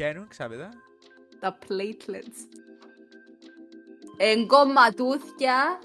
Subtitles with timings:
[0.00, 0.68] Ποια είναι, ξάπετα.
[1.40, 2.58] Τα platelets.
[4.16, 5.78] Εν κομματούθια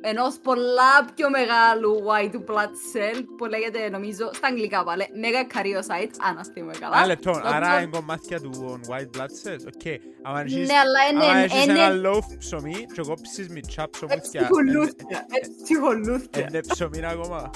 [0.00, 6.14] ενός πολλά πιο μεγάλου white blood cell που λέγεται νομίζω στα αγγλικά πάλι mega karyocytes,
[6.28, 6.96] αν ας θυμούμε καλά.
[6.96, 9.66] Α, λεπτό, Στο άρα οποίο- είναι κομμάτια του white blood cells.
[9.66, 10.00] OK.
[10.22, 14.20] Άμα έχεις- Ναι, αλλά είναι- άμα έχεις είναι- ένα loaf ψωμί και κόψεις μιτσιά ψωμούθια.
[14.40, 16.46] Έτσι χολούθια, έτσι χολούθια.
[16.48, 17.50] Είναι ψωμί ακόμα.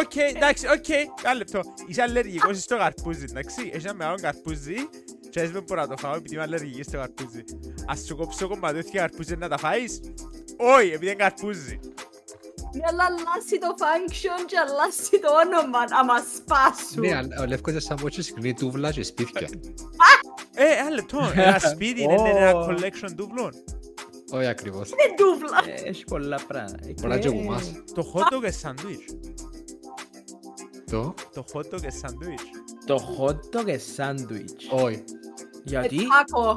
[0.00, 0.88] Οκ, εντάξει, οκ.
[1.24, 1.60] Ένα λεπτό.
[1.86, 3.70] Είσαι αλλεργικός στο καρπούζι, εντάξει.
[3.72, 4.74] Έχεις ένα μεγάλο καρπούζι
[5.30, 7.42] και έτσι δεν μπορώ να το φάω επειδή είμαι αλλεργική στο καρπούζι.
[7.86, 10.00] Ας σου κόψω κομματούθια καρπούζι να τα φάεις;
[10.56, 11.78] Όχι, επειδή είναι καρπούζι.
[12.74, 17.00] Ναι, αλλά αλλάσσει το function και αλλάσσει το όνομα, άμα σπάσουν.
[17.00, 19.48] Ναι, αλλά ο Λεύκος είναι σαν πω και συχνή τούβλα και σπίτια.
[20.54, 21.30] Ε, ένα λεπτό.
[21.34, 22.66] Ένα σπίτι είναι είναι ένα Ω.
[22.68, 23.50] collection τούβλων.
[24.30, 24.88] Όχι ακριβώς.
[24.90, 25.74] Είναι τούβλα.
[25.84, 26.78] Ε, Έχει πολλά πράγματα.
[27.00, 27.72] Πολλά και Ε, από εμάς.
[27.94, 29.04] Το hot dog και sandwich.
[30.90, 32.44] Το, Το hot dog και sandwich.
[32.86, 34.82] Το hot dog και sandwich.
[34.84, 35.04] όχι.
[35.64, 36.56] Γιατί; Τάκο.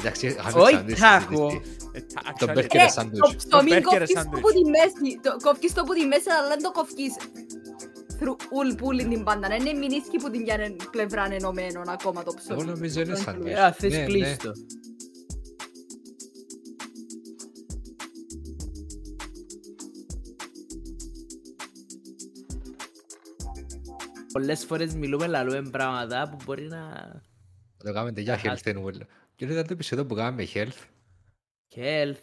[0.00, 1.50] Εντάξει, είχαμε Όχι σάντουιτς τάκο.
[1.50, 1.76] συζητήσει.
[1.92, 3.20] Ε, τα- Το actually- μπέρκερ Ε, είναι σάντουιτς.
[3.48, 4.40] Το ψωμί burger κόφκεις το sandwich.
[4.40, 5.20] που τη μέση.
[5.22, 7.14] το- Κόφκεις το που τη μέση, αλλά δεν το κόφκεις
[8.20, 9.54] through ουλ πουλin την πάντα.
[9.54, 12.60] Είναι μηνίσκει που την πιάνε πλευρά ενωμένο ακόμα το ψωμί.
[12.60, 13.58] Εγώ νομίζω είναι Το σάντουιτς.
[13.58, 14.52] Ε, θες Ναι, κλείστο.
[24.38, 27.12] Πολλές φορές μιλούμε λαλούμε πράγματα που μπορεί να...
[27.76, 28.56] Το κάνουμε για Αχα.
[28.56, 29.00] health and well.
[29.36, 30.86] Και ήταν το επεισόδιο που κάναμε health.
[31.74, 32.16] Health.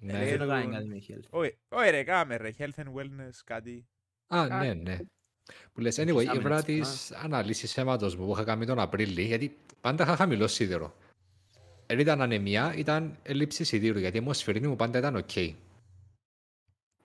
[0.00, 0.24] Ναι.
[0.24, 1.26] Δεν το κάνει του- κάτι με health.
[1.30, 3.86] Όχι, όχι ρε, κάμε ρε, health and wellness, κάτι.
[4.26, 4.98] Α, ναι, ναι.
[5.72, 9.22] Που λες, anyway, Άρχισαμε έβρα να τις αναλύσεις αίματος μου που είχα κάνει τον Απρίλη,
[9.22, 10.94] γιατί πάντα είχα χαμηλό σίδερο.
[11.86, 15.30] Δεν ήταν ανεμία, ήταν έλλειψη σιδήρου, γιατί η αιμοσφαιρίνη μου πάντα ήταν οκ.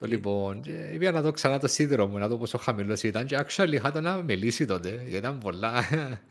[0.08, 3.40] Λοιπόν, και πήγα να δω ξανά το σίδερο μου, να δω πόσο χαμηλός ήταν και
[3.48, 5.84] actually είχα το να με λύσει τότε, γιατί ήταν πολλά.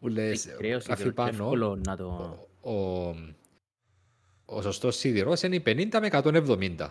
[0.00, 2.06] Που λες, Κρέος αφή σίδερο, πάνω, εύκολο να το...
[2.60, 3.14] ο, ο,
[4.44, 6.90] ο σωστός σίδηρος είναι 50 με 170.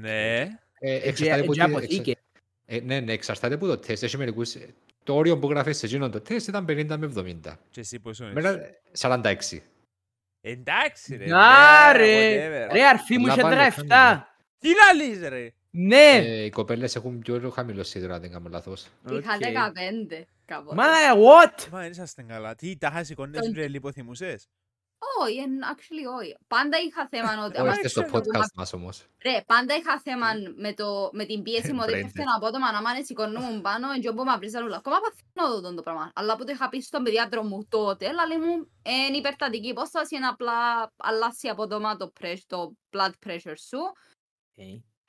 [0.00, 0.40] Ναι.
[0.78, 2.16] Ε, Έτσι εξαρτάται που έτσι τη- αποθήκε.
[2.66, 4.02] ε, ναι, ναι, εξαρτάται από το τεστ.
[4.02, 4.56] Έχει μερικούς,
[5.02, 7.54] το όριο που γράφεις σε εκείνον το τεστ ήταν 50 με 70.
[7.70, 8.32] Και εσύ πόσο είναι.
[8.32, 8.60] Μένα
[8.98, 9.34] 46.
[10.40, 11.26] Εντάξει ρε.
[11.32, 12.06] Άρε!
[12.66, 12.72] whatever.
[12.72, 14.20] Ρε αρφή μου Πολλά είχε πάλι 17.
[14.68, 14.90] Χαμηλά.
[14.92, 15.52] Τι λαλείς ρε.
[15.70, 16.16] Ναι!
[16.16, 18.86] Ε, οι κοπέλες έχουν πιο χαμηλό σίδερο, αν δεν κάνω λάθος.
[19.10, 19.40] Είχα Οκ.
[19.40, 20.74] 15 κάποτε.
[20.74, 21.68] Μα what?
[21.70, 22.54] Μα δεν είσαστε καλά.
[22.54, 24.48] Τι, τα είχα σηκώνες Τον- και λιποθυμούσες;
[25.22, 26.36] Όχι, εν- actually όχι.
[26.46, 27.52] Πάντα είχα θέμα ότι...
[27.52, 29.06] Όχι, άμα- είστε στο ξέρω, podcast μας όμως.
[29.22, 30.26] Ρε, πάντα είχα θέμα
[30.56, 32.20] με, το, με την πίεση μου ότι Brain πέφτει dead.
[32.20, 34.76] ένα απότομα να μάνε σηκωνούμουν πάνω και όπου με βρίζαν όλα.
[34.76, 36.12] Ακόμα παθαίνω το, το πράγμα.
[36.14, 38.70] Αλλά που το είχα πει στον παιδιάτρο μου τότε, λαλή μου,
[39.08, 40.52] είναι υπερτατική υπόσταση, είναι απλά
[40.96, 43.78] αλλάσει απότομα το, pressure, το blood pressure σου.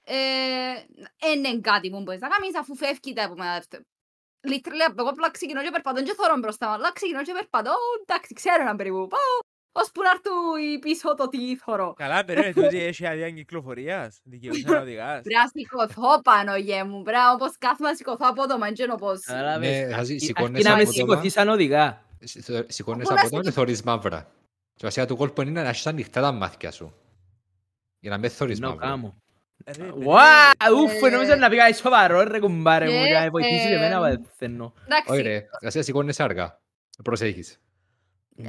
[0.08, 0.16] Ε,
[1.34, 3.94] είναι κάτι που μπορείς να κάνεις αφού φεύγει τα επόμενα δευτερόλεπτα.
[4.48, 7.74] Literally, εγώ απλά ξεκινώ και περπατώ και θωρώ μπροστά μου, αλλά ξεκινώ και περπατώ,
[8.06, 9.32] εντάξει, ξέρω έναν περίπου πάω,
[9.72, 11.94] ώσπου να έρθω η πίσω το τι θωρώ.
[11.98, 14.20] Καλά, περίμενε τούτη έχει άδεια κυκλοφορίας.
[14.24, 15.22] Δικαιούσε να οδηγάς.
[15.22, 19.24] Πρέπει να σηκωθώ πάνω γε μου, πρέπει να όπως κάθομαι να σηκωθώ απότομα, και όπως...
[19.24, 19.70] Κατάλαβες.
[19.88, 20.94] Ναι, χαζί, Αρκεί σηκώνες να με απότομα.
[20.94, 22.04] σηκωθείς σαν οδηγά.
[22.24, 24.32] Σ- Σηκώνεις Πολλά από τότε και θωρείς μαύρα.
[24.74, 26.94] Και βασικά το κόλπο είναι να έχεις ανοιχτά τα μάτια σου.
[28.00, 29.14] Για να μην θωρείς No, μαύρα.
[29.64, 29.88] Κάμω.
[29.88, 30.52] Ε, ρε, Ουα,
[30.82, 34.08] ουφ, Ε, νομίζω να πήγα σοβαρό ρε κουμπάρε μου και, για να βοηθήσει και εμένα
[34.08, 34.74] ε, παθαίνω.
[34.86, 36.60] Εντάξει, Όχι ρε, βασικά σηκώνεσαι αργά.
[37.04, 37.60] Προσέχεις.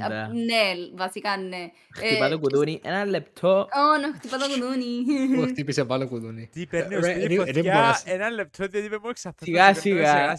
[0.01, 0.27] α, Ναι.
[0.27, 1.67] ναι, βασικά ναι.
[1.95, 3.49] Χτυπά Ε, το κουδούνι, ένα λεπτό.
[3.59, 5.03] Ω, να χτυπά το κουδούνι.
[5.35, 6.47] Μου χτύπησε πάλι κουδούνι.
[6.51, 8.03] Τι παίρνει ο Ρε, σπίτι δεν- δεν φωτιά μπορείς.
[8.05, 9.45] ένα λεπτό διότι με μόλις αυτό.
[9.45, 10.37] Σιγά σιγά.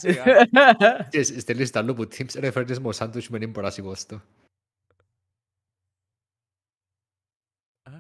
[1.11, 4.21] Και στέλνεις τα λόγου Teams, ρε φέρνεις μου σάντουιτς με μπορώ να σηκώσω το.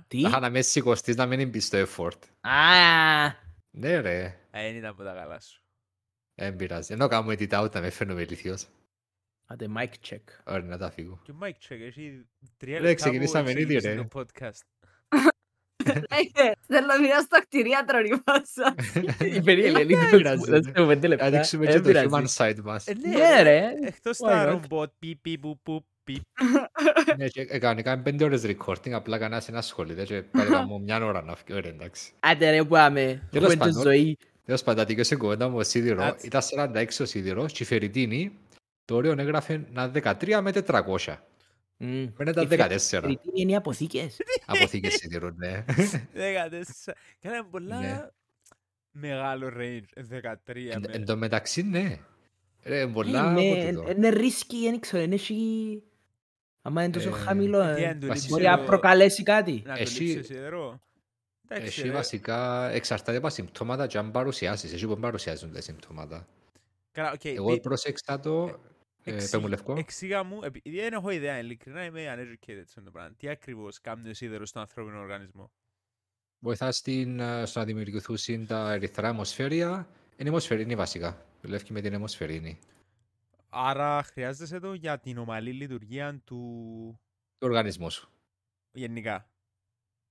[0.08, 2.18] Τι; Θα να με σηκωστείς να μην μπεις στο effort.
[2.40, 3.26] Α,
[3.70, 5.62] Ναι ρε, Δεν ήταν από τα καλά σου.
[6.34, 6.92] δεν πειράζει.
[6.92, 8.66] Ενώ κάνω edit out να με φαίνομαι ηλικιός.
[9.50, 10.20] Άντε, mic check.
[10.46, 11.20] Ωραία, να τα φύγω.
[11.24, 12.26] Και ο Mike Check έχει
[12.56, 13.94] τρία Ρε, λεπτά που ξεκινήσαμε ήδη, εξηγήσει ρε.
[14.04, 14.60] το podcast.
[16.34, 18.74] Ε, Θέλω μοιρά στο κτηρίατρο η πάσα.
[19.44, 20.72] Περίμενε λίγο, πειράζει, θα ναι.
[20.76, 21.24] σου πέντε λεπτά.
[21.24, 22.08] Αδείξουμε Δεν και το πειράζει.
[22.10, 22.86] human side μας.
[22.86, 23.72] Ε, Ναι ρε.
[23.82, 24.50] Εκτός Why τα not?
[24.50, 27.16] ρομπότ, πιπ, πιπ, πουπ, πουπ, πιπ.
[27.18, 31.04] Ναι, και έκανα κάνει πέντε ώρες recording, απλά κανένας δεν ασχολείται και πάλι κάνω μια
[31.04, 32.12] ώρα να φύγω, ρε, εντάξει.
[32.20, 33.28] Άντε ρε πάμε.
[33.30, 33.82] Τέλος Έχουμε τη πάντων.
[33.82, 34.18] ζωή.
[34.44, 36.42] Τέλος πάντων, τελειώσε η κουβέντα μου ο σίδηρο, That's- ήταν
[36.74, 38.32] 46 ο σίδηρος και η φερριτίνη,
[38.84, 41.16] το όριο έγραφε να 13 με 400.
[41.80, 42.06] Μμ.
[42.16, 42.76] Μένα ήταν Η φε- 14.
[42.78, 44.16] Φερρυπίνη είναι οι αποθήκες.
[44.46, 45.64] Αποθήκες σίδηρου, ναι.
[46.12, 46.96] Δεκατέσσερα.
[47.20, 48.06] Καλά, είναι πολλά Ναι.
[48.90, 49.82] μεγάλο range.
[49.94, 50.92] ε, 13 Εν- με...
[50.92, 51.98] Εν τω μεταξύ, ναι.
[52.64, 53.90] Ρε, πολλά Ε, από ναι, τούτο.
[53.90, 55.82] Είναι ρίσκι, δεν ξέρω, είναι έχει...
[56.68, 59.22] Άμα είναι τόσο Ε, χαμηλό, Τι ε, αν του βασικά- μπορεί λείψεις να ο- προκαλέσει
[59.22, 59.62] κάτι.
[59.66, 60.80] Να το Εσύ- λείψεις ο σιδερό.
[61.48, 61.94] Εντάξει, Έχει ρε.
[61.94, 64.72] βασικά εξαρτάται από συμπτώματα και αν παρουσιάσεις.
[64.72, 66.26] Εσύ που παρουσιάζουν τα συμπτώματα.
[66.92, 67.24] Καλά, οκ.
[67.24, 68.60] Εγώ πι- πρόσεξα το
[69.04, 69.74] Ε, Εξή- πες μου λευκό.
[69.78, 73.14] Εξήγα μου, επειδή δεν έχω ιδέα, ειλικρινά είμαι uneducated σε αυτό το πράγμα.
[73.16, 75.50] Τι ακριβώς κάνει ο σίδερο στον ανθρώπινο οργανισμό;
[76.38, 79.88] Βοηθάς στην, ε, στο να δημιουργηθούν τα ερυθρά αιμοσφαίρια.
[80.16, 81.24] Είναι αιμοσφαιρίνη βασικά.
[81.42, 82.58] Δουλεύει με την αιμοσφαιρίνη
[83.48, 87.00] Άρα χρειάζεσαι το για την ομαλή λειτουργία του
[87.38, 88.08] του οργανισμού σου.
[88.72, 89.28] γενικά.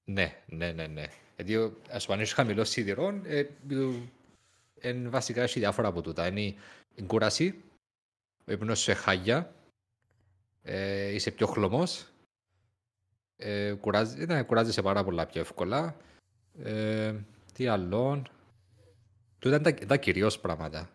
[0.03, 1.05] Ναι, ναι, ναι, ναι.
[1.35, 1.55] Γιατί
[1.89, 3.49] ας πούμε, αν έχει χαμηλός σίδηρο, ε, ε,
[4.79, 6.27] εν βασικά έχει διάφορα από τούτα.
[6.27, 6.55] Είναι
[6.95, 7.63] η κούραση,
[8.45, 9.53] ο ύπνος σε χάγια,
[10.61, 12.07] ε, είσαι πιο χλωμός,
[13.35, 15.95] ε, κουράζει, ναι, κουράζεσαι πάρα πολλά πιο εύκολα.
[16.59, 17.15] Ε,
[17.53, 18.23] τι άλλο.
[19.39, 20.89] Τούτα είναι τα, τα κυρίως πράγματα.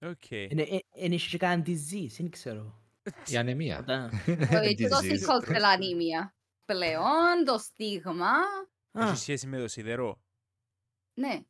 [0.00, 0.24] Οκ.
[0.28, 2.80] Δεν έχει και καν disease, δεν ξέρω.
[3.26, 3.78] Η ανεμία.
[3.78, 5.18] Όταν- Ε, Και το Disease.
[5.18, 6.34] σικοκτελανίμια.
[6.64, 8.30] Πλέον το στίγμα,
[8.98, 10.20] Α, Έχει σχέση με το σίδερο.
[11.20, 11.40] ναι.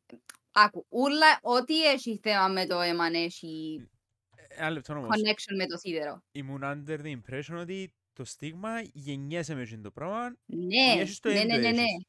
[0.51, 3.87] Άκου, ούλα, ό,τι έχει θέμα με το αίμα έχει
[4.35, 5.07] Ε, Ένα λεπτό όμως.
[5.09, 6.23] connection με το σίδερο.
[6.31, 10.35] Ήμουν under the impression ότι το στίγμα γεννιέσαι μες εκείνο το πράγμα.
[10.45, 11.81] Ναι, έχεις το ναι, εν το ναι, ναι, ναι.
[11.81, 12.05] έχεις.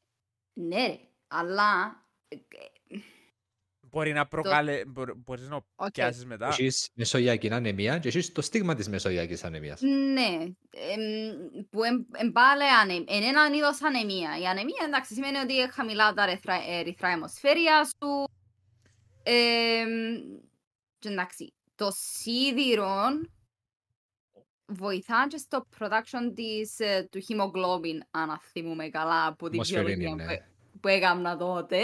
[0.53, 0.99] Ναι, ρε.
[1.27, 2.35] Αλλά, ε,
[3.91, 5.91] Μπορεί να προκάλε, μπορεί- μπορείς να οκ.
[5.91, 6.47] πιάσεις μετά.
[6.47, 9.81] Έχεις μεσογειακή αναιμία και έχεις το στίγμα της μεσογειακής αναιμίας.
[9.81, 10.29] Ναι,
[10.69, 14.39] εμ, που εμ- εν πάλι ανε- είναι ένα είδος ανεμία.
[14.39, 18.23] Η ανεμία εντάξει σημαίνει ότι είναι χαμηλά τα ερυθρά- ερυθρά αιμοσφαίρια σου.
[19.23, 19.89] Εμ,
[20.99, 22.93] και εντάξει, το σίδηρο
[24.65, 30.25] βοηθά και στο production της, ε, του hemoglobin, αν θυμούμε καλά από την Αιμοσφαιρίνη, βιολογία
[30.25, 30.37] ναι.
[30.37, 31.79] που, που έκανα τότε.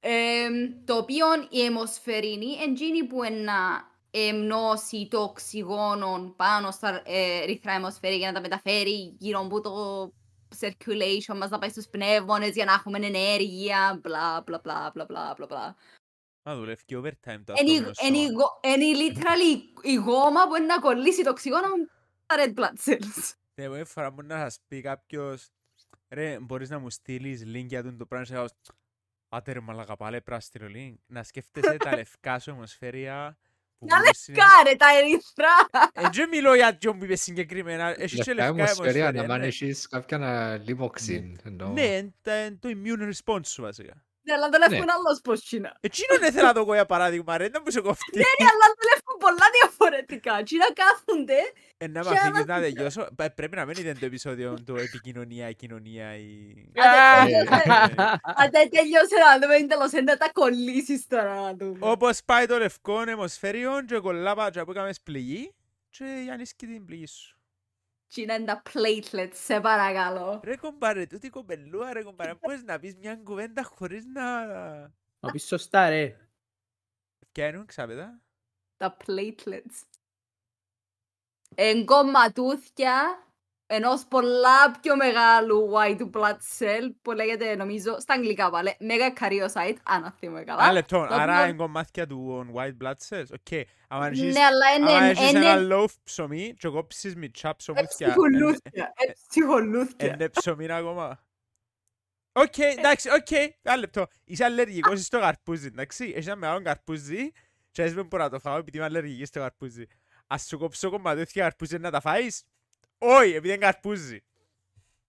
[0.00, 7.02] Εμ, το οποίο η αιμοσφαιρίνη είναι εκείνη που είναι να εμνώσει το οξυγόνο πάνω στα
[7.04, 9.72] ε, ερυθρά αιμοσφαίρια για να τα μεταφέρει γύρω από το
[10.60, 15.34] circulation μας, να πάει στους πνεύμονες για να έχουμε ενέργεια, μπλα μπλα μπλα μπλα μπλα
[15.36, 15.76] μπλα μπλα.
[16.50, 18.32] Α, δουλεύει και overtime το Είναι η- ανθρώπινο είναι η σώμα.
[18.42, 21.66] γο- είναι η literally η γόμα που είναι να κολλήσει το οξυγόνο
[22.22, 23.32] στα red blood cells.
[23.54, 25.48] Ναι, εγώ φορά μπορεί να σας πει κάποιος
[26.08, 28.48] ρε, μπορείς να μου στείλεις link για τούτο το πράγμα
[29.30, 30.94] και εγώ, Άτε ρε μαλακα πάλι πράσινο link.
[31.06, 33.38] Να σκέφτεσαι τα λευκά σου αιμοσφαίρια
[33.78, 35.68] που Τα μπορείς συνεχ- Κάρε τα ερυθρά!
[35.92, 37.94] Ε, δεν μιλώ για ποιον που είπες συγκεκριμένα.
[38.00, 39.22] Έχεις και Λευκά λευκά αιμοσφαίρια, αιμοσφαίρια.
[39.22, 39.46] να μ' αν ναι.
[39.46, 41.36] έχεις κάποια λίμωξη.
[41.44, 41.68] εννοώ.
[41.72, 44.04] Ναι, είναι τα- είναι το immune response σου βασικά.
[44.22, 45.76] Ναι, αλλά το λεύκουν άλλος πως τσίνα.
[45.80, 48.18] Εκείνον ήθελα να το πω για παράδειγμα ρε, δεν μου σε κοφτεί.
[48.18, 50.42] Ναι, αλλά το λεύκουν πολλά διαφορετικά.
[50.42, 51.38] Τσίνα κάθονται
[51.76, 53.08] Ε, να με Και αφήνεις άμα- να τελειώσω.
[53.16, 56.28] Πα- Πρέπει να μην είναι το επεισόδιο του επικοινωνία, κοινωνία ή...
[57.20, 57.62] Άντε, Ε, τελειώσε.
[57.96, 58.04] ε,
[58.42, 61.78] Άντε τέλειωσε να δούμε είναι τέλος είναι να τα κολλήσεις τώρα να δούμε.
[61.80, 65.54] Όπως πάει το λευκό αιμοσφαίριο και κολλά πάτσα που έκαμε πληγή
[65.90, 67.39] και γιάννησκει την πληγή σου.
[68.10, 70.40] Τσίνα είναι τα platelets, σε παρακαλώ.
[70.44, 74.46] Ρε κομπάρε, τούτη κομπελούα ρε κομπάρε, μπορείς να πεις μια κουβέντα χωρίς να...
[75.20, 76.28] Μα πεις σωστά ρε.
[77.32, 78.20] Πιάνουν ξάπετα;
[78.76, 79.82] Τα platelets.
[81.54, 83.26] Εν κομματούθια
[83.72, 90.14] ενός πολλά πιο μεγάλου white blood cell που λέγεται νομίζω στα αγγλικά πάλι megakaryocyte αν
[90.18, 90.62] θυμάμαι καλά.
[90.62, 93.24] Ένα λεπτό, το άρα οποίο- είναι κομμάτια του white blood cells.
[93.32, 93.66] Οκ.
[93.88, 97.52] Αν έχεις Ναι, αλλά άμα είναι έχεις είναι- ένα loaf ψωμί και κόψεις μιτσιά ε,
[97.56, 98.92] ψωμούθια, ψυχολούθια.
[98.96, 100.12] ε, ψυχολούθια.
[100.14, 101.24] είναι ψωμί ακόμα.
[102.32, 103.30] Οκ, εντάξει, οκ,
[103.62, 104.06] ένα λεπτό.
[104.24, 106.04] Είσαι αλλεργικός στο καρπούζι, εντάξει.
[106.14, 107.30] Έχεις ένα μεγάλο καρπούζι
[107.70, 109.84] και έτσι δεν μπορώ να το φάω επειδή είμαι αλλεργική στο καρπούζι.
[110.26, 112.42] Ας σου κόψω κομματούθια καρπούζι να τα φάεις.
[113.02, 114.22] Όχι, επειδή είναι καρπούζι.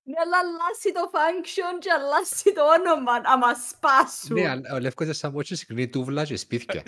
[0.03, 4.35] Ναι, αλλά αλλάζει το function και αλλάζει το όνομα άμα σπάσουν.
[4.35, 6.83] Ναι, αλλά ο Λεύκος είναι σαν πότσι συχνή τούβλα και σπίτια.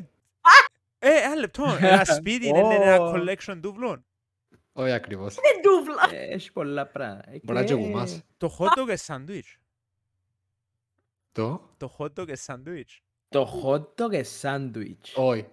[1.00, 1.78] Ε, ένα λεπτό.
[1.82, 3.14] Ένα σπίτι είναι ένα Ω.
[3.16, 4.06] collection τούβλων.
[4.74, 5.36] Όχι ακριβώς.
[5.36, 6.10] Είναι ντούβλα.
[6.12, 7.32] Ε, Έχει πολλά πράγματα.
[7.32, 8.22] Ε, Μπορεί να και- και γουμάς.
[8.38, 9.58] Το hot dog και sandwich.
[11.32, 13.00] Το; Το hot dog και sandwich.
[13.30, 15.14] Το hot dog και sandwich.
[15.16, 15.48] Όχι.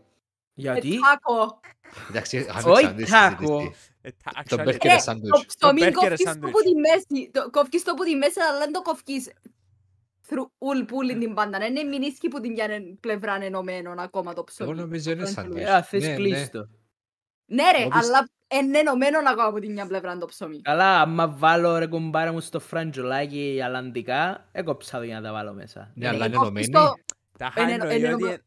[0.54, 1.60] Γιατί; Τάκο.
[2.10, 3.72] Εντάξει, είχαμε Όχι σάντουιτς τάκο.
[4.02, 4.02] Συζήτηση.
[4.02, 5.56] Ε, τα- Το actually- μπέρκερ Ε, είναι Το σάντουιτς.
[5.58, 6.50] ψωμί burger κόφκεις το sandwich.
[6.52, 7.30] που τη μέση.
[7.32, 9.30] το- Κόφκεις το που τη μέση, αλλά δεν το κόφκεις
[10.28, 11.58] through ουλ πουλin την πάντα.
[11.58, 14.74] Ναι, Είναι μηνίσκει που την πιάνε πλευρά ενωμένων ακόμα το Εγώ ψωμί.
[14.80, 15.70] νομίζω είναι Αυτό σάντουιτς.
[15.70, 16.14] Ε, θες Ναι, ναι.
[16.14, 16.68] κλείστο.
[17.46, 18.28] Ναι ρε, Εγώ πιστεύ- αλλά
[18.62, 20.60] είναι ενωμένο ακόμα από την μια πλευρά το ψωμί.
[20.60, 25.52] Καλά, άμα βάλω ρε κουμπάρα μου στο φραντζολάκι αλλαντικά, έκοψα το για να τα βάλω
[25.52, 25.90] μέσα.
[25.94, 26.88] Ναι, αλλά είναι Κόφκεις ενωμένη.
[26.88, 28.40] το- Τα Είναι- χάνει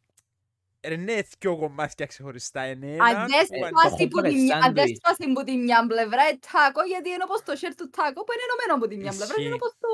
[0.83, 1.11] είναι ότι ενωμένο.
[1.11, 2.61] ε, είναι δυο κομμάτια ξεχωριστά.
[2.71, 4.95] Είναι Αν ένα δεν που αν- σπάσει hot που dog την μια- αν δεν sandwich.
[5.01, 8.31] σπάσει που την μια πλευρά είναι τάκο, γιατί είναι όπως το σέρ του τάκο που
[8.33, 9.59] είναι ενωμένο από την μια πλευρά, είναι Ισχύει.
[9.61, 9.89] όπως το...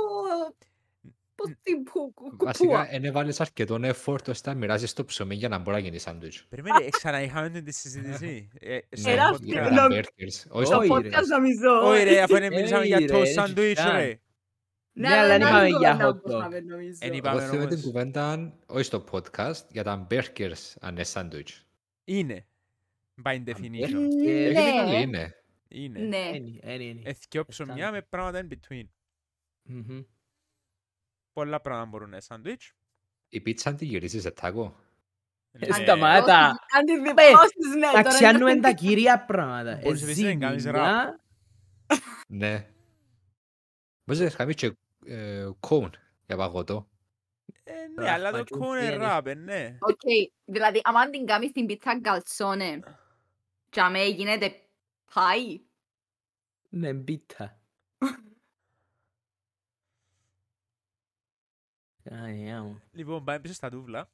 [1.40, 2.88] Πώς την που- κου- Βασικά, κουπούα.
[2.92, 6.46] δεν έβαλες αρκετό effort ώστε να μοιράζεις το ψωμί για να μπορεί να γίνει σάντουιτς.
[6.50, 8.50] Περίμενε, ε, ξαναείχαμε την τη συζήτηση.
[8.60, 9.32] Ε, στο Ένα podcast.
[9.34, 10.38] αυτή- για νο- τα burgers.
[10.50, 11.10] Όχι στα Όχι, Το ρε.
[11.10, 11.70] podcast νομίζω.
[11.84, 13.96] Όχι ρε, αφού είναι Ε, μιλήσαμε για ρε, toast έτσι sandwich καν.
[13.96, 14.20] ρε.
[15.00, 16.38] Ναι, αλλά δεν είναι είπαμε άλλη για κουβέντα hot που dog.
[16.38, 16.98] είπαμε, νομίζω.
[17.00, 17.82] Εν Εγώ είπαμε θέλω την όμως.
[17.84, 21.66] κουβέντα, όχι στο podcast, για τα burgers αν είναι σάντουιτς.
[22.04, 22.46] Είναι.
[23.24, 24.08] By definition.
[24.26, 24.60] Ε, Ε, Ναι.
[24.60, 25.34] είναι καλή, είναι.
[25.68, 26.00] Είναι.
[26.00, 26.18] Ναι.
[26.18, 27.02] Ένι, ένι, ένι.
[27.06, 28.84] Εθκιό ψωμιά με πράγματα in between.
[29.64, 30.02] Μμμ.
[31.34, 32.74] Πολλά πράγματα μπορούν να είναι σάντουιτς.
[33.30, 34.76] Η πίτσα αν τη γυρίζεις σε τάκο.
[35.52, 35.74] Ναι.
[35.74, 36.46] σταμάτα.
[36.48, 37.86] Αν τη διπλώσεις, ναι.
[37.88, 39.80] τώρα Αξιάνουμε είναι- τα κυρία πράγματα.
[39.84, 41.20] Μπορείς επίσης να κάνεις Εζήμια,
[42.28, 42.68] Ναι.
[44.04, 44.72] Μπορείς να κάνεις και
[45.06, 45.92] ε, κόν
[46.26, 46.90] για παγωτό.
[47.64, 48.96] Ε, ναι, αλλά το Ραχματζούκι κούνε είναι.
[48.96, 49.78] ράπε, ναι.
[49.80, 50.00] Οκ,
[50.46, 52.80] δηλαδή, άμα την κάνεις την πίτσα καλτσόνε,
[53.70, 54.56] και αμέ γίνεται
[55.14, 55.62] πάει.
[56.70, 57.60] Ναι, μπίτα.
[62.12, 62.82] Άγια μου.
[62.92, 64.10] Λοιπόν, πάμε πίσω στα τούβλα.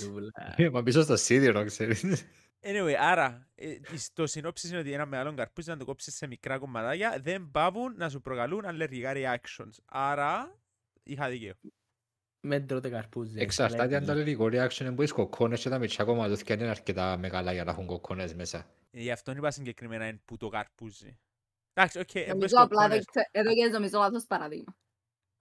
[0.00, 0.30] Δούλα.
[0.56, 2.24] Ε, Μα πίσω στο σίδηρο, ξέρεις.
[2.68, 3.76] Anyway, άρα, ε,
[4.12, 7.96] το συνόψεις είναι ότι ένα μεγάλο καρπούζι να το κόψεις σε μικρά κομματάκια δεν πάβουν
[7.96, 9.70] να σου προκαλούν αλλεργικά reactions.
[9.84, 10.58] Άρα,
[11.02, 11.54] είχα δίκαιο.
[12.46, 13.40] Μεν τρώτε καρπούζι.
[13.40, 17.16] Εξαρτάται αν το αλλεργικό reaction είναι που έχεις κοκκόνες και τα μητσιά κομματούθηκια είναι αρκετά
[17.16, 18.66] μεγάλα για να έχουν κοκκόνες μέσα.
[18.90, 21.18] Ε, Γι' αυτό είπα συγκεκριμένα είναι που το καρπούζι.
[21.72, 23.04] Εντάξει, οκ, εμπες Νομίζω απλά δεν κοκκόνες.
[23.04, 24.76] ξέ- εδώ και νομίζω λάθος παράδειγμα.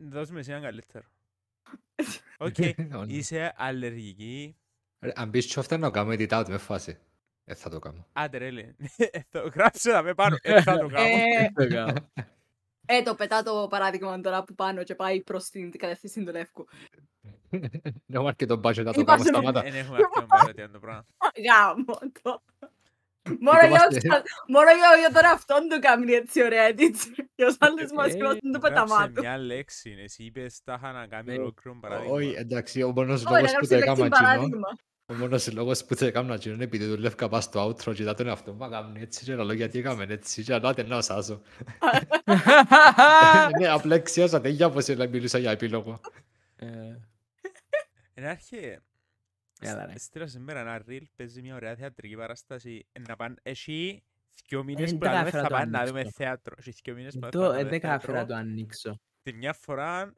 [0.03, 1.05] Δώσ' εσύ έναν καλύτερο.
[2.37, 3.07] Οκ, Όντως.
[3.17, 4.57] είσαι αλλεργική.
[4.99, 6.97] Ρε, Αν πεις τσόφτα να κάνω edit out με φάση.
[7.45, 8.05] Ε, θα το κάνω.
[8.13, 8.75] Άντε ρε, λέει.
[8.97, 10.35] Ε, Θα το γράψω να με πάνω.
[10.41, 11.07] Ε, θα το κάνω.
[11.07, 11.47] Ε,
[12.97, 16.65] ε, το πετά το παράδειγμα τώρα που πάνω και πάει προς την κατεύθυνση του Λεύκου.
[18.05, 19.61] Να έχω αρκετό budget να το Είπα κάνω σου, σταμάτα.
[19.61, 21.05] Δεν έχουμε αυτό παρότι το πράγμα.
[21.47, 22.41] Γάμο το.
[23.39, 27.01] Μόνο για Είμαστε- όσους- Μόνο για για τον αυτόν του κάνει έτσι ωραία edits.
[27.35, 29.21] Για τους άλλους μας Ε, κρόσουν το Γράψε πεταμάτου.
[29.21, 29.95] μια λέξη.
[30.03, 31.37] Εσύ είπες τα είχα να κάνει Ναι.
[31.39, 32.13] ολόκληρο παράδειγμα.
[32.13, 34.67] Όχι, εντάξει, ο μόνος Όχι, λόγος να που το γράψει λέξη έκανα κοινό, παράδειγμα.
[35.07, 38.15] Ο μόνος λόγος που το έκανα κοινό είναι επειδή δουλεύκα πας στο outro και ήταν
[38.15, 41.01] τον εαυτό μου, «Μα κάνουν έτσι και να λέω γιατί έκαμε έτσι και να να
[41.01, 41.41] σάσω.
[43.59, 45.99] Ναι, απλά εξιάσα τέτοια πως έλα μιλούσα για επίλογο.
[46.55, 46.67] Ε,
[48.13, 48.77] Εν αρχή,
[49.59, 49.97] Έλα, ρε.
[49.97, 52.85] στείλα σήμερα ένα reel, παίζει μια ωραία θεατρική παράσταση.
[52.91, 54.03] Ε, Να πάνε, έχει
[54.47, 55.93] δυο μήνες δεν που τα λέμε κατάφερα θα το πάνε να ανοίξω.
[55.99, 56.55] δούμε θέατρο.
[56.59, 58.35] Έχει δυο μήνες που θα Το πάνε να ε, δούμε δεν κατάφερα να θέατρο.
[58.35, 58.99] το ανοίξω.
[59.23, 60.13] Την μια φορά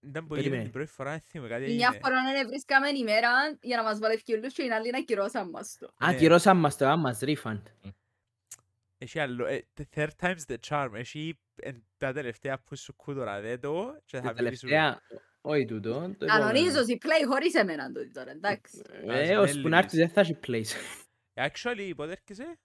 [0.00, 0.62] ήταν που έγινε Περίμενε.
[0.62, 1.98] την πρώτη φορά, δεν θυμάμαι κάτι Μια έγινε.
[2.02, 5.76] φορά να βρίσκαμε ημέρα για να μας βάλει όλους και οι άλλοι να κυρώσαν μας
[5.78, 5.90] το.
[5.98, 6.16] Α, Ναι.
[6.18, 7.62] κυρώσαν μας το άμας, refund.
[8.98, 10.90] Έχει άλλο, ε, the third time's the charm.
[10.94, 14.70] Έχει ε, τα τελευταία που σου κούτορα δε το και θα Τα μιλήσουμε.
[14.70, 15.00] τελευταία,
[15.40, 16.14] όχι τούτο.
[16.18, 16.86] το Κανονίζω επόμενο.
[16.88, 18.82] η play χωρίς εμένα το τώρα, εντάξει.
[19.06, 19.98] Ε, Ας ώσπου με να έρθεις λύσεις.
[19.98, 20.72] δεν θα έχει place.
[21.48, 22.58] Actually, πότε έρχεσαι;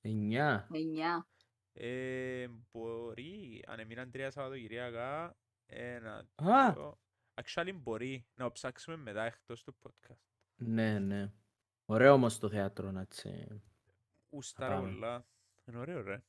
[0.00, 0.68] Εννιά.
[0.72, 1.26] Εννιά.
[1.72, 5.36] Ε, μπορεί, αν έμειναν τρία Σαββατοκυριακά,
[5.70, 6.72] ένα, Α.
[6.72, 6.98] δύο.
[7.42, 10.18] Actually, μπορεί να ψάξουμε μετά εκτός του podcast.
[10.56, 11.32] Ναι, ναι.
[11.84, 13.46] Ωραίο όμως το θέατρο να έτσι.
[14.28, 14.88] Ουστάρα πάμε.
[14.90, 15.26] πολλά.
[15.64, 16.22] Είναι ωραίο, ρε.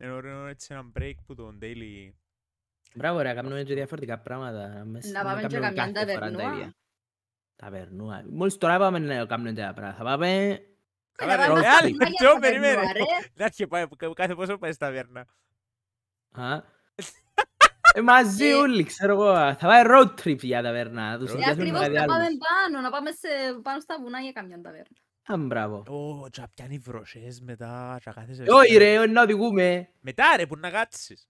[0.00, 2.10] Είναι ωραίο έτσι ένα break που τον daily...
[2.94, 4.84] Μπράβο ρε, κάνουμε και διαφορετικά πράγματα.
[4.84, 6.54] Μες- Να πάμε και κάνουμε καμιά κάθε φορά τα ταβερνούα.
[6.58, 6.74] ίδια.
[7.56, 8.24] Ταβερνούα.
[8.30, 9.98] Μόλις τώρα πάμε να κάνουμε τέτοια πράγματα.
[9.98, 10.58] Θα πάμε...
[11.12, 12.74] Καλά, Καλά, ρε, πάμε ε, στα άλλη, φυλάκια Τζο, τα περιμένε.
[12.74, 13.00] περνούα, ρε.
[13.34, 15.26] Να έρχεται πάει, που- κάθε πόσο πάει στα βέρνα.
[16.30, 16.60] Α.
[17.96, 18.54] Ε, μαζί Ε.
[18.54, 19.34] όλοι, ξέρω εγώ.
[19.54, 21.10] Θα πάει road trip για ταβερνά.
[21.10, 22.36] Να τους Ε, Ε, συνδυάσουμε ακριβώς κάτι να πάμε άλλο.
[22.38, 24.96] πάνω, να πάμε σε- πάνω στα βουνά για καμιά ταβέρνα.
[25.26, 25.76] Α, μπράβο.
[25.88, 29.88] Ω, τσα πιάνει βροσές μετά, τσα κάθεσαι Ε, Όχι στο- ρε, να οδηγούμε.
[30.00, 31.28] Μετά ρε, που να κάτσεις.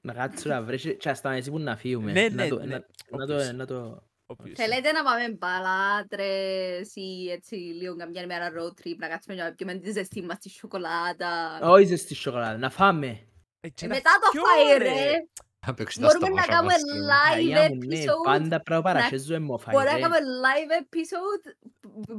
[0.00, 2.12] Να κάτσω να βρέσει και ας εσύ που να φύγουμε.
[2.12, 2.64] Ναι, Να ναι, το- ναι.
[2.66, 2.84] να-
[3.18, 3.36] Να το...
[3.36, 3.54] Obviously.
[3.54, 4.02] Να το...
[4.26, 4.52] Obviously.
[4.54, 9.74] Θέλετε να πάμε μπαλάτρες ή έτσι λίγο καμιά ημέρα road trip, να κάτσουμε να πιούμε
[9.74, 11.58] τη ζεστή μας τη σοκολάτα.
[11.62, 13.20] Όχι ζεστή σοκολάτα, να φάμε.
[13.60, 14.88] Ε, και Ε, να Μετά το φκιώ, φάι ρε.
[14.88, 15.12] ρε,
[15.60, 16.98] Θα παίξει τα μπορούμε να σταμάτα κάνουμε μας, ε.
[17.10, 18.24] live Αγιά μου, ναι, episode.
[18.24, 20.02] πάντα πρέπει να παρασχέζουμε μοφάι, Μπορούμε να ρε.
[20.02, 21.46] κάνουμε live episode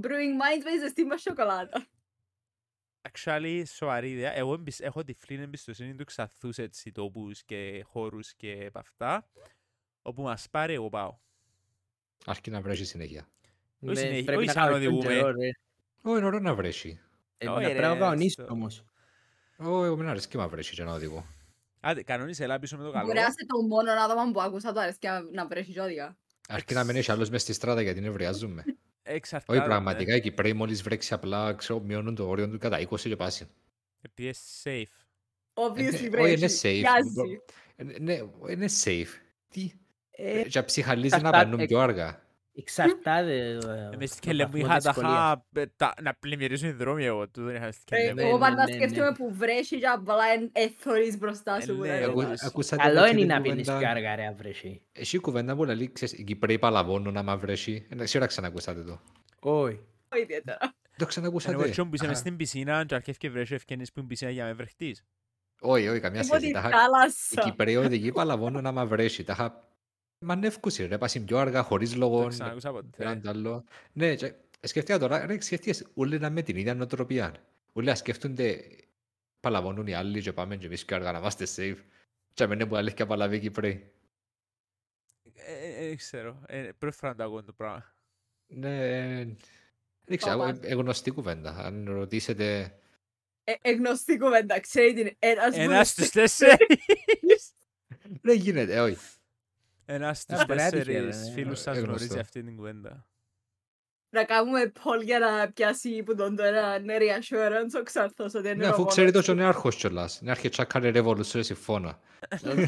[0.05, 1.87] Brewing Minds με ζεστή μας σοκολάτα.
[3.11, 4.35] Actually, σοβαρή ιδέα.
[4.35, 9.27] Εγώ εμπισ- έχω τυφλή εμπιστοσύνη του ξαθούς έτσι τόπους και χώρους και απ' αυτά.
[10.01, 11.17] Όπου μας πάρει, εγώ πάω.
[12.25, 13.27] Αρκεί να βρέσεις συνέχεια.
[13.79, 15.15] Ναι, συνέχεια- Πρέπει όχι να σαν να κάνουμε τον οδηγούμε.
[15.19, 15.49] καιρό, ρε.
[16.01, 17.07] Ω, είναι ωραίο να βρέσεις.
[17.37, 18.83] Ε, Όχι, να ρε, Πρέπει να κανονίσεις στο- όμως.
[19.59, 21.25] Ω, εγώ μην αρέσει και να βρέσει και να οδηγώ.
[21.79, 23.05] Άντε, κανόνισε, έλα πίσω με το καλό.
[23.05, 26.17] Μπορεί να είστε το μόνο άτομο που άκουσα το αρέσκει να- να βρέσει ζώδια.
[26.47, 28.63] Αρκεί να μην έχει άλλος μες στη στράτα γιατί νευριάζουμε.
[29.03, 29.57] Εξαρτάται.
[29.59, 33.15] Όχι, πραγματικά οι Κυπρέοι μόλις βρέξει απλά, ξέρω, μειώνουν το όριο του κατά 20 και
[33.15, 33.47] πάση.
[34.01, 34.93] Επειδή είναι safe.
[35.53, 36.19] Obviously Ε, βρέσει.
[36.21, 36.79] Όχι, είναι safe.
[36.81, 37.41] Μοιάζει.
[37.75, 38.13] Ε, Ναι,
[38.49, 39.07] είναι safe.
[39.49, 39.71] Τι;
[40.11, 42.21] Ε, Και ψυχαλίζει να εξαρτάται- περνούν πιο αργά.
[42.59, 43.57] Εξαρτάται.
[43.93, 45.31] Εμείς στην Κελέ μου είχα τα χα...
[45.61, 47.29] ε, τα- να πλημμυρίζουν οι δρόμοι εγώ.
[47.29, 48.27] Του δεν είχα στην Ε, Κελέ ναι, μου.
[48.27, 49.15] Εγώ ναι, πάντα ναι, σκέφτομαι ναι.
[49.15, 51.71] που βρέσει και απλά εν- εθωρείς μπροστά σου.
[51.71, 52.43] Ε, που ναι, να εγώ- περνάς.
[52.43, 54.81] Ακούσατε Καλό ποτέ είναι την να πίνεις κουβέντα- πιο αργά ρε αυρέσει.
[54.91, 57.87] Έχει κουβέντα που λέει, ξέρεις, οι Κυπρέοι παλαβώνουν άμα βρέσει.
[57.99, 58.99] Ε, Σίγουρα ξανακούσατε το.
[59.39, 59.79] Όχι.
[60.13, 60.57] Όχι ιδιαίτερα.
[60.59, 61.69] Το Εγώ ξανακούσατε.
[61.69, 62.21] τσιόν που είσαι μες Αχα.
[62.21, 65.05] στην πισίνα και αρχές και βρέσει ευκαινείς που είναι πισίνα για να με βρεχτείς.
[65.61, 66.45] Όχι, όχι, καμιά Από σχέση.
[66.45, 67.41] τη Τα είχα- Οι θάλασσα.
[67.41, 69.23] Κυπρέοι οδηγοί παλαβώνουν άμα βρέσει.
[69.23, 69.68] Τα είχα
[70.19, 72.27] μανεύκουσι ρε, πάσουν πιο αργά, χωρίς Το λόγο.
[72.27, 73.03] ξανακούσα ποτέ.
[73.03, 73.63] Έναν τ' άλλο.
[73.93, 77.33] Ναι, και σκεφτήκα τώρα, ρε, σκεφτείες όλοι να με την ίδια νοοτροπία.
[77.73, 78.61] Όλοι να σκέφτονται
[79.39, 81.77] παλαβώνουν οι άλλοι και πάμε και εμείς πιο αργά να είμαστε safe.
[82.33, 83.91] Και αμένα που αλήθεια παλαβεί οι Κύπροι.
[85.33, 86.41] Ε, ε, Δεν ξέρω.
[86.47, 87.93] Ε, Πρώτη φορά να το ακούω το πράγμα.
[88.47, 89.23] Ναι,
[90.05, 90.57] δεν ξέρω, Παπά.
[90.61, 91.51] ε, ε, γνωστή κουβέντα.
[91.57, 92.73] Αν ρωτήσετε...
[93.43, 96.37] Ε, ε, γνωστή κουβέντα, ξέρει την ένας Ένας στους βουλευτής.
[96.37, 97.51] τέσσερις.
[98.21, 98.97] Δεν γίνεται, ε, όχι.
[99.91, 101.31] Ένας στους Α, μπορεί να έτυχε, τέσσερις ρε.
[101.31, 102.21] φίλους σας Ε, γνωρίζει γνωστό.
[102.21, 103.05] αυτή την κουβέντα.
[104.09, 108.47] Να κάνουμε poll για να πιάσει που τον το ένα ναι, reassurance ο Ξαρθός ότι
[108.47, 109.25] είναι Ναι, αφού ο μόνος ξέρει το του.
[109.25, 110.21] και ο νεάρχος κιόλας.
[110.21, 111.99] Νεάρχε τσάκαρε revolution συμφώνα.
[112.31, 112.53] Οκ.
[112.53, 112.59] Ναι,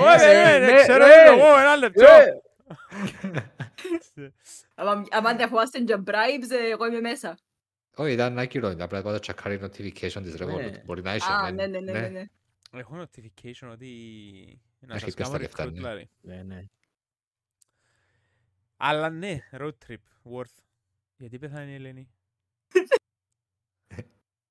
[0.00, 1.12] Ωραία, ναι, ναι, ναι, ξέρω ναι.
[1.26, 2.04] εγώ, ένα λεπτό.
[2.04, 2.40] Ε,
[4.74, 7.38] Άμα- άμα δεχόμαστε και bribes, ε, εγώ είμαι μέσα.
[7.96, 8.74] Όχι, ήταν άκυρο.
[8.78, 10.70] Απλά το τσακάρει notification της Revolut.
[10.70, 10.82] Ναι.
[10.84, 11.32] Μπορεί να είσαι.
[11.32, 11.54] Α, μεν.
[11.54, 12.24] ναι, ναι, ναι, ναι, ναι.
[12.72, 13.88] Έχω notification ότι
[14.80, 15.72] να Έχει σας πει κάνω στα λεφτά, recruit, ναι.
[15.78, 16.10] δηλαδή.
[16.20, 16.64] Ναι, ναι.
[18.76, 19.96] Αλλά ναι, road trip,
[20.32, 20.56] worth.
[21.16, 22.08] Γιατί πέθανε η Ελένη;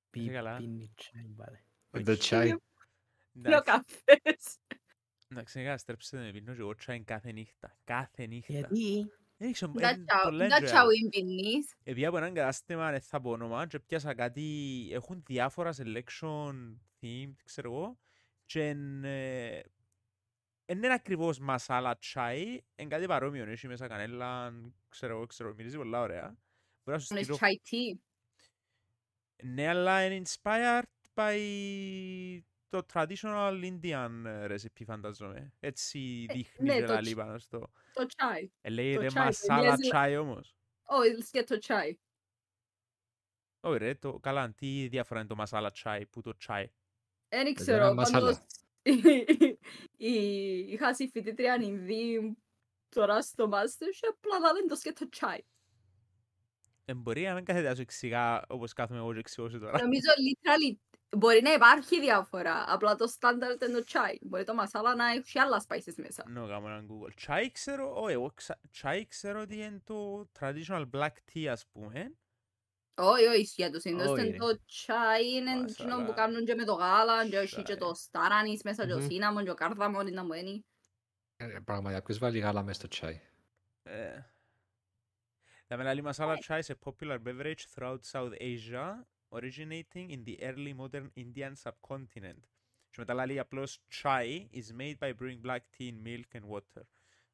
[0.10, 0.58] Πι- Είσαι καλά.
[0.58, 1.60] πίνει τσάι, βάλε.
[2.06, 2.48] Το τσάι.
[2.48, 4.58] Είναι ο Εντάξει, καφές.
[5.30, 7.78] Εντάξει, νικά, στρέψτε με πίνω και εγώ τσάι κάθε νύχτα.
[7.84, 8.54] Κάθε νύχτα.
[8.54, 10.66] Γιατί; Δεν ξέρω, Δεν είναι τσάω- πολλά δεν enjoyable.
[10.66, 11.74] τσάω εμπινείς.
[11.84, 14.44] Επειδή από έναν κατάστημα, δεν θα πω όνομα, και πιάσα κάτι,
[14.92, 17.98] έχουν διάφορα selection themed, ξέρω εγώ,
[18.46, 18.76] και
[20.70, 22.42] εν, ε, εν είναι ακριβώς μασάλα τσάι,
[22.76, 24.54] είναι κάτι παρόμοιο, έχει μέσα κανέλα,
[24.90, 26.28] ξέρω εγώ, ξέρω, μυρίζει πολλά ωραία.
[26.84, 28.00] Μπορεί να σου Είναι στείλω, chai tea;
[29.44, 30.82] ναι, αλλά είναι inspired
[31.14, 31.38] by
[32.70, 35.54] το traditional Indian ε, recipe, φανταζόμαι.
[35.60, 37.72] Έτσι δείχνει ναι, και το λαλεί τσι- πάνω στο.
[37.94, 38.48] Το chai.
[38.62, 40.56] Ε, λέει το ρε τσάι, μασάλα μοιάζει- τσάι όμως.
[40.84, 41.94] Όχι, και το chai.
[43.60, 46.72] Όχι ρε, το, καλά, τι διάφορα είναι το μασάλα τσάι που το τσάι.
[47.30, 48.26] Δεν ένα ξέρω, μασάλα.
[48.26, 48.46] πάντως
[49.98, 52.38] η- είχα συμφοιτήτρια Ινδί
[52.90, 55.40] τώρα στο μάστερ και απλά λένε το σκέτο chai.
[56.86, 59.82] Ε, μπορεί να μην κάθεται να σου εξηγά όπως κάθομαι εγώ και εξηγώ σου τώρα.
[59.82, 60.76] Νομίζω literally
[61.18, 64.16] μπορεί να υπάρχει διαφορά, απλά το standard είναι το chai.
[64.22, 66.24] Μπορεί το μασάλα να έχει άλλα spices μέσα.
[66.30, 67.12] Ναι, κάνω έναν Google.
[67.16, 72.14] Τσάι ξέρω, όχι, εγώ ξα- τσάι ξέρω ότι είναι το traditional black tea, ας πούμε.
[73.00, 74.38] Όχι, όχι, για τους Ινδούς Όχι, είναι ρε.
[74.38, 75.90] το chai, είναι Μασάλα.
[75.90, 77.78] εκείνο που κάνουν και με το γάλα, και έχει και Τσάι.
[77.78, 79.08] το στάρανις μέσα και το Μμμ.
[79.08, 80.66] σίναμον και ο κάρδαμον είναι μπαίνει.
[81.38, 83.22] Ε, Πραγματικά, ποιος βάλει γάλα μες στο τσάι.
[83.84, 84.20] Ε,
[85.68, 90.74] Τα μελαλή masala chai is a popular beverage throughout South Asia, originating in the early
[90.80, 92.42] modern Indian subcontinent.
[92.90, 96.82] Και μετά λέει απλώς chai is made by brewing black tea in milk and water.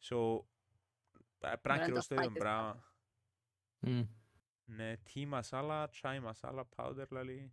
[0.09, 0.39] So,
[1.37, 2.83] πα- πρέπει να το κυρώσω το ίδιο spices πράγμα.
[4.64, 4.76] Μμ.
[4.76, 7.52] Ναι, tea masala, chai masala powder λέει.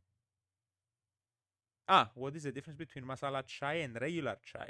[1.87, 4.69] Ah, what is the difference between masala chai and regular chai?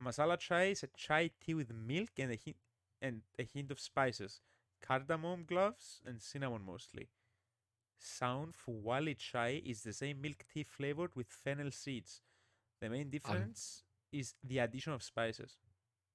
[0.00, 2.56] Masala chai is a chai tea with milk and a hint,
[3.00, 4.42] and a hint of spices,
[4.80, 7.08] cardamom cloves and cinnamon mostly.
[7.96, 12.22] Sound Fuwali chai is the same milk tea flavored with fennel seeds.
[12.80, 15.58] The main difference is the addition of spices.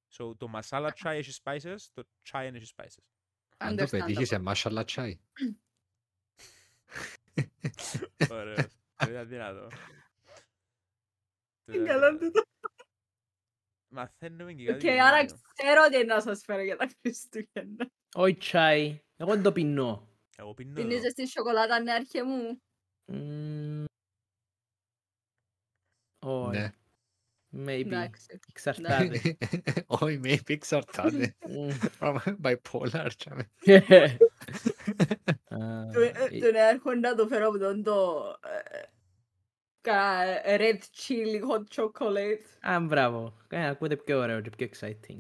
[0.08, 3.06] So το masala chai έχει spices, το chai δεν έχει spices.
[3.57, 4.43] Αν το πετύχεις σε Understandable.
[4.43, 5.19] μάσαλα τσάι.
[8.31, 8.67] Ωραίος.
[8.97, 9.69] Το ήταν δυνατό.
[11.65, 12.25] Το Είναι ήταν καλό δυνατό.
[12.27, 12.43] τούτο.
[13.89, 15.41] Μαθαίνουμε και κάτι Οκ, άρα καινούριο.
[15.55, 17.91] ξέρω τι να σας φέρω για τα Χριστούγεννα.
[18.15, 19.01] Όχι τσάι.
[19.17, 20.09] Εγώ δεν το πεινώ.
[20.37, 21.11] Εγώ πίνω Πίνεις εδώ.
[21.11, 22.63] στη σοκολάτα, ναι, αρφέ μου.
[23.07, 23.85] Μμμ.
[26.19, 26.71] Όχι.
[27.57, 27.73] Ναι.
[27.73, 27.81] Maybe.
[27.87, 28.41] Εντάξει.
[28.49, 29.37] Εξαρτάται.
[29.87, 31.37] Όχι, maybe εξαρτάται.
[31.49, 31.71] Μμ.
[31.99, 33.09] Πράγμα bipolar.
[33.17, 33.51] τσάμε.
[35.49, 38.25] Α, Του- ε, ε, Τον έρχοντα το φέρω από τον το...
[38.45, 38.81] ε,
[39.81, 42.71] κα- Red chili hot chocolate.
[42.73, 43.37] Α, μπράβο.
[43.47, 45.19] Κάνε ακούτε πιο ωραίο και πιο exciting.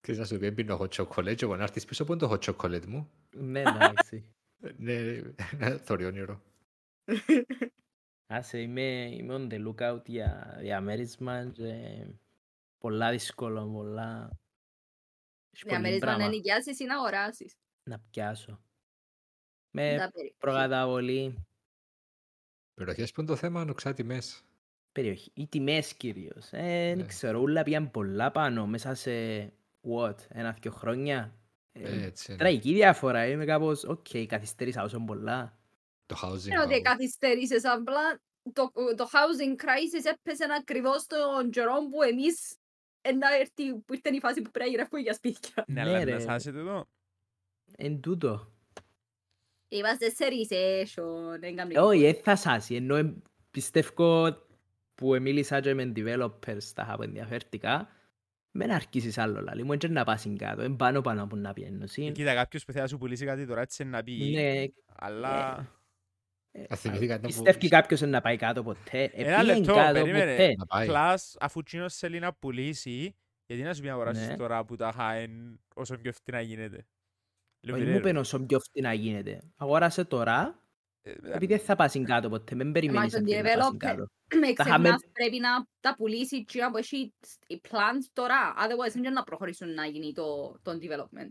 [0.00, 2.30] Ξέρεις να σου πει πίνω hot chocolate και εγώ να έρθεις πίσω από είναι το
[2.32, 3.10] hot chocolate μου.
[3.30, 4.24] Ναι, εντάξει.
[4.76, 5.22] Ναι,
[5.84, 6.42] θωρεί όνειρο.
[8.26, 12.04] Άσε, είμαι, είμαι on the lookout για διαμέρισμα και
[12.78, 14.38] πολλά δύσκολο, πολλά...
[15.50, 17.54] Έχει πολύ Διαμέρισμα να πράγμα νοικιάσεις ή να αγοράσεις.
[17.82, 18.50] να πιάσω.
[18.52, 18.60] Τα
[19.70, 20.34] Με περίπτωση.
[20.38, 21.46] προκαταβολή
[22.74, 24.42] Περιοχές που είναι το θέμα, νοξά τιμές.
[24.92, 25.30] περιοχή.
[25.34, 26.52] Οι τιμές κυρίως.
[26.52, 27.06] Ε, δεν Ναι.
[27.06, 29.10] ξέρω, όλα πήγαν πολλά πάνω μέσα σε
[29.82, 31.38] what, ένα-δυο χρόνια.
[31.72, 32.38] Ε, Ε, Έτσι είναι.
[32.40, 33.26] Τραγική διαφορά.
[33.26, 35.58] Είμαι κάπως, οκ, καθυστέρησα όσο πολλά.
[36.06, 36.44] Το housing.
[36.46, 36.82] Είναι ότι πάγο.
[36.82, 38.20] καθυστερήσεις απλά
[38.52, 42.56] το, το housing crisis έπεσε ακριβώς τον καιρό που εμείς
[43.18, 45.64] να έρθει, που ήρθε η φάση που πρέπει να γυρεύουμε για σπίτια.
[45.66, 46.12] Ναι, Ναι, αλλά ρε.
[46.12, 46.88] να σας τούτο.
[47.76, 48.50] Εν τούτο.
[49.68, 52.74] Είμαστε σε recession, δεν κάνουμε Όχι, δεν θα σάσει.
[52.74, 53.14] Ενώ ε,
[53.50, 54.36] πιστεύω
[54.94, 57.88] που μίλησα και με developers τα που ενδιαφέρθηκα,
[58.50, 61.84] μην αρχίσεις άλλο λαλί μου, έτσι να πας κάτω, εν πάνω πάνω που να πιένω.
[61.96, 64.64] Ε, Κοίτα, κάποιος που θέλει να σου πουλήσει κάτι τώρα έτσι να πει, Ναι,
[64.96, 65.46] αλλά...
[65.46, 65.72] Αν θυμηθεί κάτι που-
[67.22, 69.10] Πιστεύει κάποιος να πάει κάτω ποτέ.
[69.14, 70.30] Ένα Επήγαινε λεπτό, κάτω περίμενε.
[70.30, 70.54] ποτέ.
[70.58, 70.86] Να πάει.
[70.86, 73.16] Κλάς, αφού τσίνος θέλει να πουλήσει,
[73.46, 74.36] γιατί να σου πει να αγοράσεις Ναι.
[74.36, 76.86] τώρα που τα χάεν όσο πιο φτηνά γίνεται.
[77.60, 78.08] Λίγο Όχι, μου περίεργο.
[78.08, 79.40] είπε όσο πιο φτηνά γίνεται.
[79.56, 80.60] Αγόρασε τώρα,
[81.02, 82.54] Ε, επειδή δεν θα πάσει κάτω ποτέ.
[82.54, 83.76] Μην περιμένεις τον αυτή να πάσει developer.
[83.78, 84.06] κάτω.
[84.34, 85.48] Με Τα χαμε- ξεχνάς πρέπει να
[85.80, 87.12] τα πουλήσει και να έχει
[87.46, 88.54] οι plans τώρα.
[88.58, 91.28] Otherwise δεν είναι να προχωρήσουν να γίνει το, το development.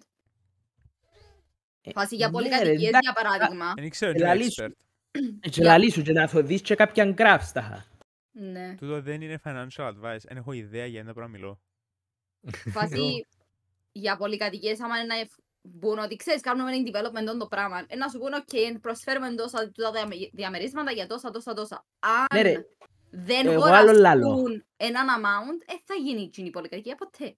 [1.82, 3.74] Ε, Φάση για ναι, πολυκατοικίες ρε, για παράδειγμα.
[3.76, 4.72] Δεν ξέρω, Ε, είμαι λαλή expert.
[5.16, 5.50] Σου.
[5.50, 7.86] Και λαλή σου και να το δεις και κάποιαν graphs τα.
[8.32, 8.76] Ναι.
[8.78, 10.22] Τούτο δεν είναι financial advice.
[10.28, 11.60] Δεν έχω ιδέα για ένα πράγμα μιλώ.
[12.72, 13.26] Φάση
[13.92, 17.84] για πολυκατοικίες άμα είναι να εφ- μπουν ότι ξέρεις κάνουμε ένα development on το πράγμα.
[17.88, 21.86] Ε, να σου πούνε ok, προσφέρουμε τόσα τούτα διαμε- διαμερίσματα για τόσα τόσα τόσα.
[22.34, 22.54] Ναι, ρε.
[22.56, 22.66] Αν
[23.10, 24.26] δεν Εγώ άλλο λαλώ.
[24.28, 27.36] χωραστούν έναν amount, ε, θα γίνει εκείνη η πολυκατοικία ποτέ.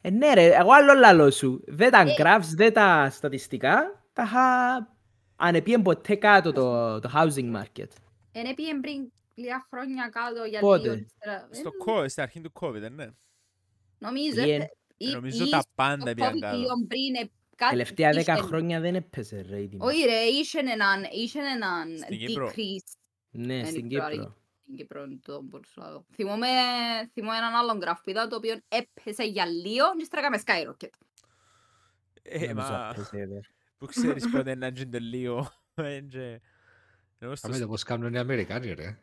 [0.00, 1.64] Ε, ναι ρε, εγώ άλλο λαλό σου.
[1.66, 2.14] Δεν τα Ε.
[2.18, 4.04] graphs, δεν τα στατιστικά.
[4.12, 4.93] Τα είχα
[5.36, 7.88] ανεπίεν ποτέ κάτω το, το housing market.
[8.32, 10.94] Εν έπιεν πριν λίγα χρόνια κάτω για Πότε; λίγο.
[10.94, 11.48] ύστερα.
[11.50, 13.06] Στο Ε, COVID, στην αρχή του COVID, ε, ναι.
[13.98, 14.60] Νομίζω, Πήγεν.
[14.60, 16.56] ε, ή- Νομίζω ή τα στο πάντα πήγαν COVID κάτω.
[16.56, 19.84] λίγο πριν, ε, κάτι Τελευταία δέκα είχε- χρόνια δεν έπαιζε ρε η τιμή.
[19.86, 22.48] Όχι ρε, είχε έναν, είχε έναν Στην Κύπρο.
[22.48, 22.96] decrease
[23.30, 24.36] Ναι, δεν στην ξέρω, Κύπρο.
[24.62, 26.04] στην Κύπρο είναι το μπορούσα να δω.
[26.14, 26.46] Θυμούμαι,
[27.12, 30.88] θυμούμαι έναν άλλον γράφ που είδα το οποίο έπεσε για λίγο και ύστερα έκαμε skyrocket.
[32.22, 33.40] Ε, Νομίζω μα, έπαιζε, ρε.
[33.86, 35.50] Που ξέρεις πότε να γίνει το λίγο.
[35.74, 36.40] Ε, και-
[37.18, 38.98] Εγώ στο Κάμε το πώς κάνουν οι Αμερικάνοι ρε.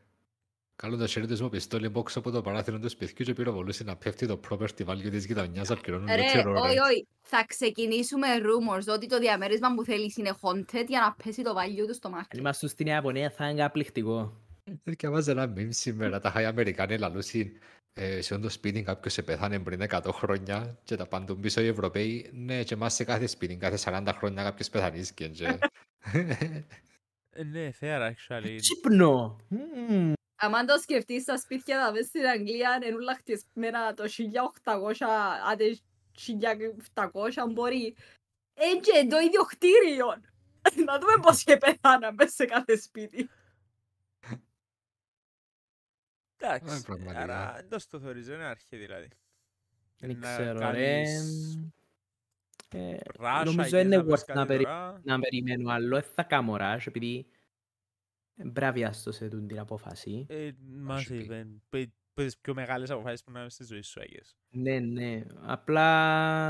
[0.76, 3.96] Κάνουν το χέρι τους με πιστόλι μπόξ από το παράθυρο του σπιτιού και πυροβολούσε να
[3.96, 6.80] πέφτει το property value της γειτονιάς να πληρώνουν Ρε, λίτερο όχι, ρε.
[6.82, 11.52] όχι, θα ξεκινήσουμε rumors ότι το διαμέρισμα που θέλεις είναι haunted για να πέσει το
[11.58, 12.38] value του στο Αν market.
[12.38, 14.42] ήμασταν στην Ιαπωνία θα είναι καταπληκτικό.
[14.84, 17.52] Διαβάζα ένα meme σήμερα, τα χάει Αμερικάνοι λαλούσιν
[17.94, 21.68] ε, σε όντως σπίτι κάποιος σε πέθανε πριν 100 χρόνια και τα παντούν πίσω οι
[21.68, 25.60] Ευρωπαίοι, ναι και μας σε κάθε σπίτι, κάθε 40 χρόνια κάποιος πεθανίσκε και...
[27.34, 28.58] Ε, Ναι, fair actually.
[28.60, 29.38] Τσίπνο!
[29.48, 30.14] Μμμ.
[30.36, 34.04] Αν το σκεφτείς στα σπίτια τα μέσα στην Αγγλία είναι όλα χτισμένα το
[34.64, 35.06] 1800,
[35.52, 35.78] άντε
[36.96, 37.96] 1700 μπορεί.
[38.54, 40.06] Έτσι το ίδιο κτίριο.
[40.86, 43.30] Να δούμε πώς και πεθάναν μέσα σε κάθε σπίτι.
[46.42, 47.20] Εντάξει, πραγματικά.
[47.22, 49.08] άρα εντός το θεωρίζω, είναι αρχή δηλαδή.
[49.98, 50.60] Δεν Να ξέρω ρε.
[50.60, 51.60] κάνεις
[52.74, 55.02] Ε, ράσα Νομίζω εκεί, είναι να πεις worth κάτι να περι- τώρα.
[55.04, 55.96] να περιμένω άλλο.
[56.00, 57.26] Δεν θα κάνω ράζ επειδή
[58.36, 60.26] μπράβιαστο σε τούτη την απόφαση.
[60.30, 61.18] Ε, Μας σου πει.
[61.24, 64.32] είπε, που- που τις πιο μεγάλες αποφάσεις που να είναι στη ζωή σου, I guess.
[64.50, 65.24] Ναι, ναι.
[65.42, 66.50] Απλά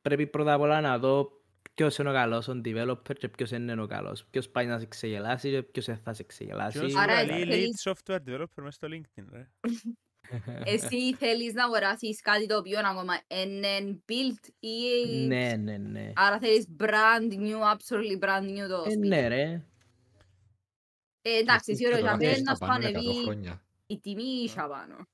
[0.00, 1.35] πρέπει πρώτα απ' όλα να δω
[1.76, 4.24] ποιος είναι ο καλός ο developer και ποιος είναι ο καλός.
[4.30, 6.78] Ποιος πάει να σε ξεγελάσει και ποιος δεν θα σε ξεγελάσει.
[6.78, 9.48] Ποιος Άρα βγάλει θέλεις- lead software developer μέσα στο LinkedIn, ρε.
[10.64, 14.76] Εσύ θέλεις να αγοράσεις κάτι το οποίο ακόμα είναι built ή...
[15.26, 16.12] Ναι, ναι, ναι.
[16.16, 19.08] Άρα θέλεις brand new, absolutely brand new το Ε, σπίτι.
[19.08, 19.62] ναι ρε.
[21.22, 23.62] Ε, εντάξει, Αυτοί σίγουρα και για τώρα μένα θα να σου πάνε 100 ανεβεί χρόνια.
[23.86, 25.06] η τιμή ίσα πάνω.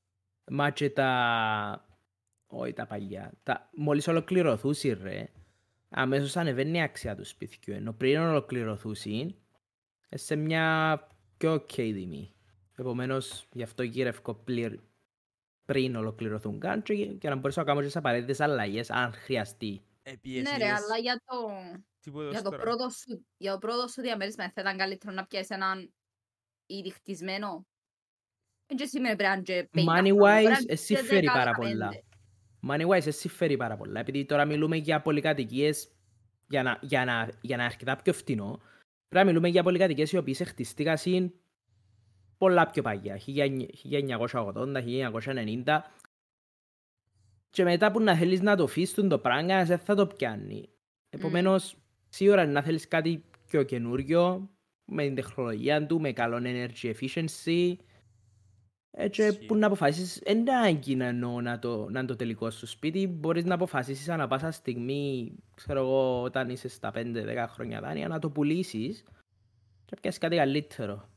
[0.51, 1.87] Μα και τα...
[2.47, 3.33] Όχι τα παλιά.
[3.43, 3.69] Τα...
[3.75, 5.29] Μόλις ολοκληρωθούσι ρε,
[5.93, 7.75] αμέσως ανεβαίνει η αξία του σπιτιού.
[7.75, 9.37] Ενώ πριν ολοκληρωθούσι,
[10.09, 12.35] ε, σε μια πιο ok τιμή.
[12.77, 14.79] Επομένως, γι' αυτό γύρευκω πλήρ...
[15.65, 19.83] πριν ολοκληρωθούν καν και για να μπορέσω να κάνω τις απαραίτητες αλλαγές αν χρειαστεί.
[20.03, 21.35] Επίεσαι Ναι ρε, λες αλλά για το,
[22.01, 25.27] τίποτα για το, τώρα; πρώτο σου, για το πρώτο σου διαμέρισμα θα ήταν καλύτερο να
[25.27, 25.93] πιάσεις έναν
[26.67, 27.67] ήδη χτισμένο.
[28.67, 30.95] Δεν και σημαίνει πρέπει να είναι και 50 Money χρόνια, μπορεί να wise, είναι εσύ
[30.95, 31.55] και φέρει 10, πάρα 15.
[31.57, 31.91] πολλά.
[32.69, 34.01] Money wise, εσύ φέρει πάρα πολλά.
[34.01, 35.89] Επειδή τώρα μιλούμε για πολυκατοικίες
[36.49, 38.61] για να, για να, για να αρκετά πιο φτηνό.
[39.09, 41.33] Πρέπει να μιλούμε για πολυκατοικίες οι οποίες χτιστήκαν συν
[42.39, 43.21] πολλά πιο παγιά.
[43.27, 44.83] 1980,
[45.65, 45.79] 1990.
[47.51, 50.69] Και μετά που να θέλεις να το φύστουν το πράγμα, δεν θα το πιάνει.
[51.11, 51.77] Επομένως,
[52.09, 54.51] σίγουρα να θέλεις κάτι πιο καινούριο,
[54.85, 57.77] με την τεχνολογία του, με καλό energy efficiency,
[58.95, 59.47] έτσι Ισχύει.
[59.47, 63.07] που να αποφασίσεις, δεν ανάγκη να, εννοώ να, το, να είναι το τελικό σου σπίτι,
[63.07, 68.19] μπορείς να αποφασίσεις ανά πάσα στιγμή, ξέρω εγώ, όταν είσαι στα 5-10 χρόνια δάνεια, να
[68.19, 69.03] το πουλήσεις
[69.85, 71.11] και να πιάσεις κάτι καλύτερο.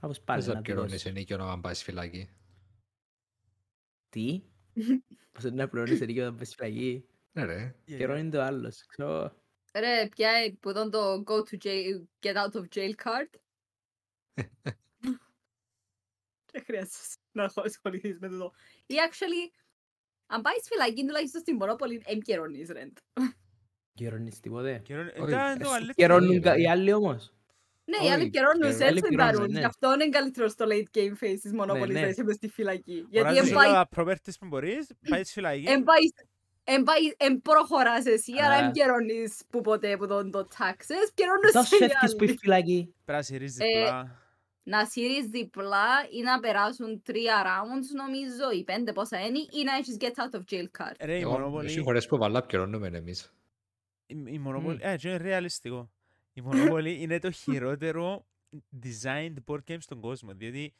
[0.00, 1.06] Όπως πάλι Πώς θα να το πληρώνεις δώσεις.
[1.06, 2.28] ενίκιο να πας φυλακή.
[4.08, 4.42] Τι;
[5.32, 7.74] Πώς είναι να πληρώνεις ενίκιο να πες φυλακή; Ναι ρε.
[7.84, 9.32] Καιρό είναι το άλλος, ξέρω.
[9.74, 13.30] Ρε, πια που ήταν το go to jail, get out of jail card.
[16.52, 16.96] Δεν χρειάζεται
[17.32, 18.52] να ασχοληθείς με τούτο.
[18.86, 19.52] Ή actually,
[20.26, 23.22] αν πάεις φυλακή τουλάχιστον στην Μονόπολη, εν καιρώνεις rent.
[23.94, 24.80] Καιρώνεις τίποτε.
[24.84, 25.92] Καιρό- Όχι, Ήταν το εσύ καλύτερο.
[25.94, 26.38] Καιρώνουν ρε.
[26.40, 27.32] κα- οι άλλοι όμως.
[27.84, 29.52] Ναι, οι Όχι, άλλοι καιρώνουν, καιρώνουν, σε άλλοι έτσι πληρώνουν, μπαρούν.
[29.52, 29.58] ναι.
[29.58, 32.00] Γι' αυτό είναι καλύτερο στο late game phase της Μονόπολης ναι.
[32.00, 33.06] να είσαι μες στη φυλακή.
[33.10, 35.64] Γιατί Αγοράζεις εν όλα πάει- τα properties που μπορείς, πάει στη φυλακή.
[35.68, 36.12] εν πάεις-
[36.70, 38.64] Εν πάει- εν προχωράς εσύ, άρα Α.
[38.64, 42.38] εν πιερώνεις που ποτέ που τον το taxes, πιερώνεις Τόσο οι έφυγες που η άλλοι.
[42.38, 42.94] φυλακή.
[43.04, 44.16] Πρέπει να συρρίζεις Ε, διπλά.
[44.68, 49.74] Να σύρεις διπλά ή να περάσουν τρία rounds νομίζω ή πέντε πόσα είναι ή να
[49.74, 50.94] έχεις get out of jail card.
[51.00, 51.64] Ρε, η Εγώ, Monopoly...
[51.64, 53.32] εσύ φορές που βαλά πληρώνουμε εμείς.
[54.06, 54.76] Η, η Monopoly...
[54.80, 55.90] Ε, και είναι ρεαλιστικό.
[56.32, 58.26] Η Monopoly είναι το χειρότερο
[58.82, 60.74] designed board game στον κόσμο, διότι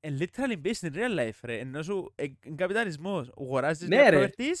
[0.00, 1.58] είναι literally based in real life, ρε.
[1.58, 3.30] Ενώ σου είναι καπιταλισμός.
[3.40, 4.26] Αγοράζεις Ναι, τα ρε.
[4.26, 4.60] properties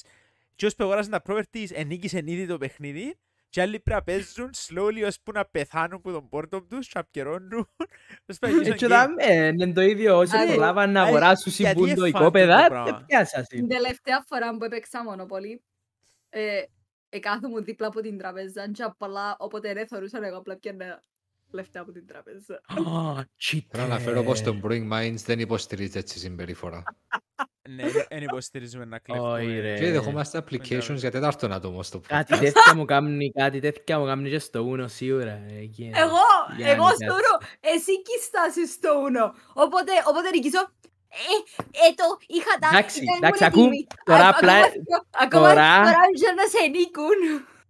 [0.54, 3.16] και όσοι που αγοράζουν τα properties ενίκησαν ήδη το παιχνίδι
[3.50, 7.04] και άλλοι πρέπει να παίζουν slowly ώσπου να πεθάνουν που τον πόρτο τους και να
[7.04, 7.68] πιερώνουν.
[8.28, 11.72] Ως πάει Έτσι και δάμε, είναι το ίδιο όσοι Άρα, προλάβαν να άρα, αγοράσουν γιατί
[11.72, 12.84] συμπούν το εφάνει το οικόπεδα, πράγμα.
[12.84, 15.58] δεν πιάσα Την τελευταία φορά που έπαιξα Monopoly,
[16.28, 16.62] ε,
[17.08, 21.02] εκάθομαι δίπλα από την τραπέζα και απλά όποτε δεν θεωρούσα εγώ απλά πιέρνα
[21.50, 22.60] λεφτά από την τραπέζα.
[22.66, 23.26] Θέλω
[23.76, 24.66] να αναφέρω πως το Cheater.
[24.66, 26.82] Brewing Minds δεν υποστηρίζει έτσι συμπεριφορά.
[27.74, 29.60] Ναι, δεν υποστηρίζουμε να Όχι, κλέφτουμε.
[29.60, 29.74] ρε.
[29.78, 32.38] Και δεχόμαστε Ε, applications για τέταρτον άτομο στο Κάτι podcast.
[32.38, 35.30] τέτοια μου κάνει, κάτι τέτοια μου κάνει και στο Uno σίγουρα.
[35.30, 36.00] ε, εκεί, ε.
[36.00, 36.18] Εγώ,
[36.56, 37.26] Για να εγώ μην στο κάτσεις.
[37.30, 39.30] Uno, εσύ κοίστασες στο Uno.
[39.52, 40.60] Οπότε, οπότε νικήσω.
[41.12, 41.34] Ε,
[41.86, 42.68] ε, το είχα τα...
[42.72, 43.86] Εντάξει, ήταν εντάξει, ήμουν ακού, έτοιμη.
[44.04, 47.20] τώρα Α- απλά- ακόμα πιο- Ακόμα τώρα- τώρα για να σε νίκουν.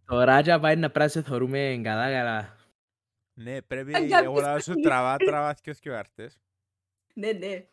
[0.07, 2.57] Τώρα και πάει να πράσει θωρούμε καλά καλά.
[3.35, 6.39] Ναι, πρέπει Αν κάποιος εγώ να σου κάνει- τραβά, τραβά και όχι κάρτες.
[7.15, 7.65] Ναι, ναι.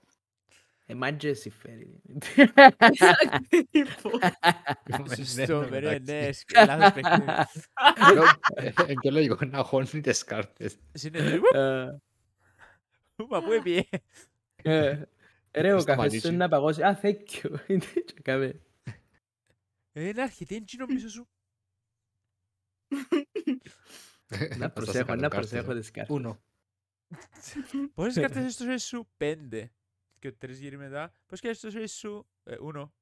[0.89, 2.01] Ε, μάντζε συμφέρει.
[5.15, 6.13] Σωστό, ναι, ρε, εντάξει.
[6.13, 7.31] ναι, σκ- λάθος παιχνίδι.
[8.87, 10.77] Είναι πιο λογικό να χώνει τις κάρτες.
[10.93, 11.85] Συνεχίζει, Ε,
[13.29, 13.83] μα πού έπιε.
[14.55, 15.01] ε,
[15.51, 16.27] Ρε, ο Στο καφές μαλλί σου σου.
[16.27, 16.83] είναι να παγώσει.
[16.83, 17.55] Α, thank you.
[18.05, 18.61] Και κάμε.
[19.91, 21.27] Ε, Είναι αρκετή εντζίνο πίσω σου.
[24.57, 26.15] Να προσέχω, να προσέχω τις κάρτες.
[26.15, 26.41] Ούνο.
[27.93, 29.71] Πόσες κάρτες έχεις στο χέρι σου, πέντε.
[30.19, 31.11] Και τρεις γύρι μετά.
[31.25, 32.93] Πόσες κάρτες στο χέρι σου, ε, ούνο.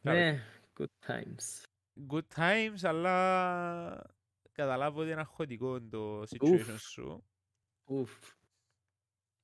[0.00, 0.42] Ναι,
[0.78, 1.62] good times.
[2.10, 4.10] Good times, αλλά
[4.52, 6.80] καταλάβω ότι είναι αγχωτικό το situation Ουφ.
[6.80, 7.24] σου.
[7.84, 8.10] Ουφ.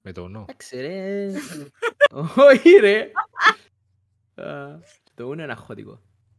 [0.01, 0.41] Με το ούνο.
[0.49, 1.33] Εντάξει ρε.
[2.37, 3.11] Όχι ρε.
[4.35, 4.79] Α,
[5.15, 5.93] Το Uno είναι αγχωτικό.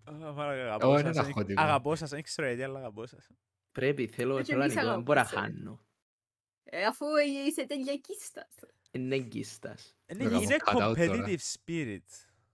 [0.04, 1.62] Α, μαλάκα, Ω, Αγαπώ είναι σας, ένα ε, αγχωτικό.
[1.62, 3.28] αγαπώ σας, δεν ξέρω γιατί, αλλά αγαπώ σας.
[3.72, 5.54] Πρέπει, θέλω, Και θέλω να εμείς νικώ, δεν μπορώ να αγαπούμε, ρε.
[5.54, 5.80] χάνω.
[6.63, 7.06] Ε, Αφού
[7.48, 8.48] είσαι τελειακίστας.
[8.91, 9.95] Είναι εγκίστας.
[10.08, 10.93] Είναι, Μεγάλο είναι cut out τώρα.
[10.98, 12.04] competitive spirit.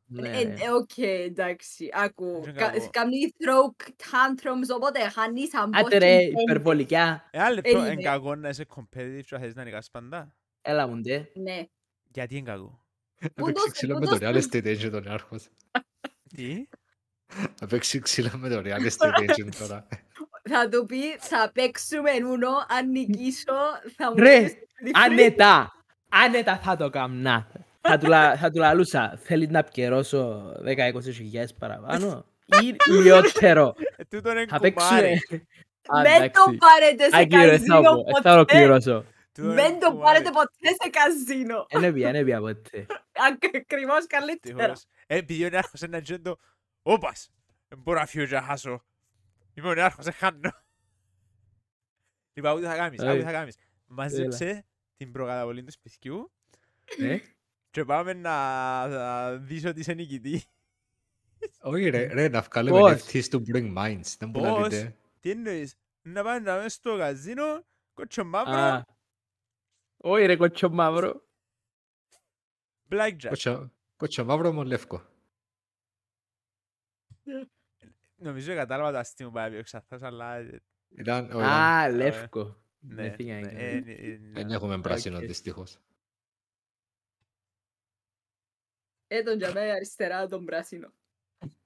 [0.08, 0.54] Ναι, Ε, ρε.
[0.64, 2.42] ε, Οκ, εντάξει, άκου.
[2.44, 2.90] Δεν Κα- κακό.
[2.90, 6.42] Κάνει throw tantrums, οπότε χάνεις αν πω Άντε ρε, στην πέμπτη.
[6.44, 7.30] υπερβολικά.
[7.32, 7.92] Ένα λεπτό, είναι.
[7.92, 10.36] είναι κακό να είσαι competitive και να θες να νικάς πάντα.
[10.62, 11.26] Έλα μου ντε.
[11.34, 11.64] Ναι.
[12.12, 12.86] Γιατί είναι κακό.
[13.20, 15.48] Πού Να παίξει το- ξύλο πού με το το real estate agent τον άρχος.
[16.36, 16.68] Τι.
[17.62, 19.88] Να παίξει ξύλο με το real estate agent τώρα.
[20.50, 23.54] Θα του πει, θα παίξουμε Uno, αν νικήσω
[23.98, 25.00] θα μου Ρε, πεις τη free.
[25.06, 25.72] Άνετα!
[26.10, 27.48] Άνετα θα το καμνά.
[27.82, 32.26] Θα του, λα- θα του λαλούσα, θέλεις να πιερώσω 10-20 χιλιάδες παραπάνω;
[32.62, 33.74] Ή λιότερο.
[33.98, 35.00] Ε, τούτο είναι Θα παίξουμε.
[35.00, 35.14] κουμάρι.
[35.88, 36.58] Α, Δεν το εντάξει.
[36.58, 38.56] πάρετε σε Άγγιρε, θα καζίνο πω, θα το ποτέ.
[38.58, 39.06] πληρώσω.
[39.34, 40.04] Τούτο είναι Δεν το κουμάρι.
[40.06, 41.66] πάρετε ποτέ σε καζίνο.
[41.70, 42.86] Δεν έπια, δεν έπια ποτέ.
[43.62, 44.58] Ακριβώς καλύτερα.
[44.64, 44.86] Ευτυχώς.
[45.08, 46.38] Ε, επειδή ο νεάρχος είναι τζέντο,
[46.82, 47.30] όπας,
[47.68, 48.84] δεν μπορώ να φύγω και να χάσω.
[49.58, 50.52] Είμαι ο νεάρχος, δεν χάνω.
[52.34, 53.58] Λοιπόν, άκου τι θα κάνεις, άκου τι θα κάνεις.
[53.86, 54.66] Μάζεψε
[54.98, 56.32] την προκαταβολή του σπιτιού
[57.00, 57.18] Ε,
[57.70, 60.44] και πάμε να να δεις ότι είσαι νικητή.
[61.60, 64.16] Όχι ρε, ρε, να βγάλουμε Πώς; NFTs του Bring Minds.
[64.18, 64.98] Δεν μπορεί να Πώς; λέτε.
[65.20, 68.26] Τι εννοείς, να πάμε να πάμε στο καζίνο, κότσο α.
[68.26, 68.84] μαύρο,
[69.98, 71.26] Όχι ρε κοτσό μαύρο.
[72.90, 73.28] blackjack.
[73.28, 75.06] Κότσο- Κότσο μαύρο με λεύκο.
[78.16, 80.62] Νομίζω κατάλαβα το αστείο που πάει ο Ξαθός, αλλά ε,
[80.98, 82.64] Ήταν, όχι, ήταν- Α, λεύκο.
[82.80, 83.58] ναι, Δεν θυμάμαι ναι, καν.
[83.58, 84.54] ε, ε, ε, Δεν ναι.
[84.54, 85.24] έχουμε πράσινο Οκ.
[85.26, 85.78] δυστυχώς.
[89.08, 90.94] Ε, τον για μένα αριστερά τον πράσινο.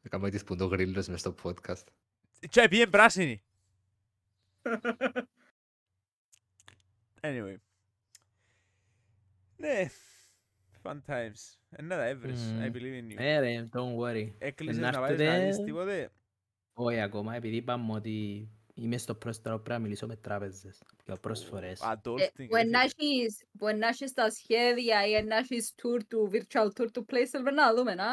[0.02, 1.84] Έκαμε τις που το γρίλος μες στο podcast.
[2.50, 3.44] Και πήγε πράσινη.
[7.22, 7.56] Anyway.
[9.58, 9.86] Ναι.
[10.84, 11.58] Fun times.
[11.70, 12.42] Ε, να τα έβρεις.
[12.52, 12.62] Μμμ.
[12.64, 13.16] I believe in you.
[13.18, 14.34] Ε ρε, don't worry.
[14.38, 16.12] Έκλεισες να να βάλεις να έρθετε- δεις τίποτε;
[16.74, 20.82] Όχι ακόμα, επειδή είπαμε ότι είμαι στο πρόστερο πρέπει να μιλήσω με τράπεζες.
[21.06, 21.82] Πιο πρόσφορες.
[21.82, 22.48] Ε, Adulting.
[22.48, 26.88] Που να έχεις- που να έχεις τα σχέδια ή να έχεις tour του virtual tour
[26.94, 28.06] του PlayStation να δούμε, να.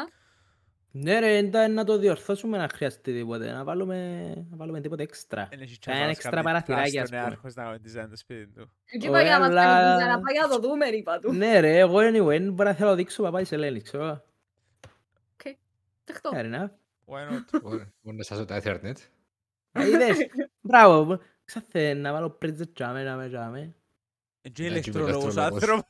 [0.91, 5.47] Ναι ρε, εντά να το διορθώσουμε να χρειαστεί τίποτε, να βάλουμε, να βάλουμε τίποτε έξτρα.
[5.51, 7.21] Εν έχει Κάνα τσάμπας έξτρα κάνει παραθυράκια, πλάστο ας πούμε.
[7.21, 8.71] νεάρχος να κάνει design το σπίτι του.
[8.85, 11.33] Εκεί πάει να μας αλλά- κάνει να πάει να το δούμε, είπα του.
[11.33, 14.25] Ναι ρε, εγώ anyway, δεν μπορώ να θέλω να δείξω παπάει σε λένε, ξέρω.
[16.05, 16.29] Δεχτώ.
[16.33, 16.69] Fair enough.
[17.07, 17.45] Why not?
[17.63, 18.95] Μπορεί μπορεί να σας το Ethernet.
[19.79, 20.17] Α, Είδες,
[20.61, 23.75] μπράβο, ξάθε να βάλω πρίτζε τζάμε, να με τζάμε.
[24.41, 25.63] Και Ναι, και ηλεκτρολόγος ηλεκτρολόγος.
[25.63, 25.89] άνθρωπος.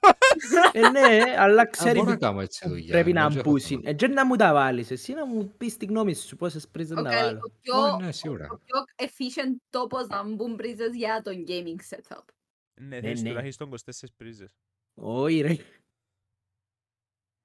[0.73, 2.91] Ε, ναι, αλλά Α, ξέρεις μπορώ να που κάνω έτσι δουλειά.
[2.91, 3.67] πρέπει να νομίζω έχω μπούσει.
[3.75, 3.89] θέμα.
[3.89, 6.97] Ε, και να μου τα βάλεις, εσύ να μου πεις τη γνώμη σου, πόσες πρίζες
[6.97, 7.39] Ο να καλ- βάλω.
[7.43, 8.47] ο πιο- Ω, Ναι, σίγουρα.
[8.51, 12.23] ο πιο efficient τόπος να μπουν πρίζες για τον gaming setup.
[12.82, 13.30] Ναι, θέλεις ναι.
[13.30, 14.56] τουλάχιστον 24 πρίζες.
[14.93, 15.56] Όχι ρε.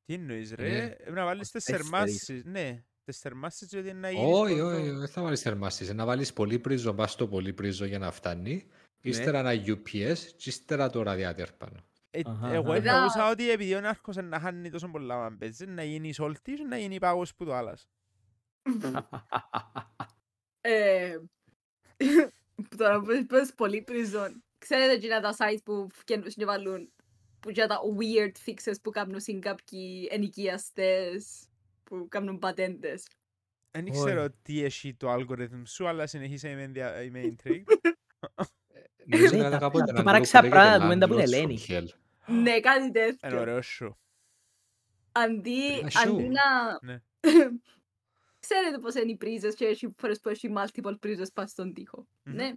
[0.04, 1.76] Τι εννοείς Ε, ρε, πρέπει να βάλεις τις 24.
[1.76, 2.44] θερμάσεις.
[2.44, 5.92] Ναι, τις θερμάσεις γιατί να γίνεις Όχι, το- όχι, δεν θα βάλεις θερμάσεις.
[5.94, 8.66] Να βάλεις πολύ πρίζο, πας στο πολύ πρίζο για να φτάνει.
[9.00, 11.76] Ύστερα ένα UPS και ύστερα το radiator πάνω.
[12.10, 12.90] Ε, Αχα, Εγώ αχα.
[12.94, 16.78] εννοούσα ότι επειδή ο ναρκός να χάνει τόσο πολλά μα παίζεις, να γίνεις σόλτης, να
[16.78, 17.88] γίνει πάγος που το άλλας.
[20.60, 21.16] Ε,
[22.54, 24.44] που Τώρα που είπες πολύ πριζόν.
[24.58, 26.92] Ξέρετε εκείνα τα sites που φτιάχνουν και βάλουν
[27.40, 31.46] που για τα weird fixes που κάνουν συν κάποιοι ενοικιαστές
[31.98, 33.07] που κάνουν πατέντες.
[33.70, 33.92] Δεν Όχι.
[34.05, 37.02] ξέρω τι έχει το algorithm σου, αλλά συνεχίσα είμαι, ενδια...
[37.02, 37.62] είμαι intrigued.
[39.07, 41.09] Νομίζω Ναι, να τα- έλεγα από τα- έναν τα group παράξενα που λέγεται πράγματα, κουβέντα
[41.09, 41.87] που Landlords λέει from Hell.
[42.42, 43.40] Ναι, κάτι Είναι τέτοιο.
[43.40, 43.98] ωραίο σου.
[45.12, 46.31] Αντί, Ένα αντί show.
[46.31, 46.78] να...
[46.92, 47.02] Ναι.
[48.40, 52.07] Ξέρετε πώς είναι οι πρίζες και έχει φορές που έχει multiple πρίζες πας στον τοίχο.
[52.22, 52.35] Μμμ.
[52.35, 52.52] Ναι.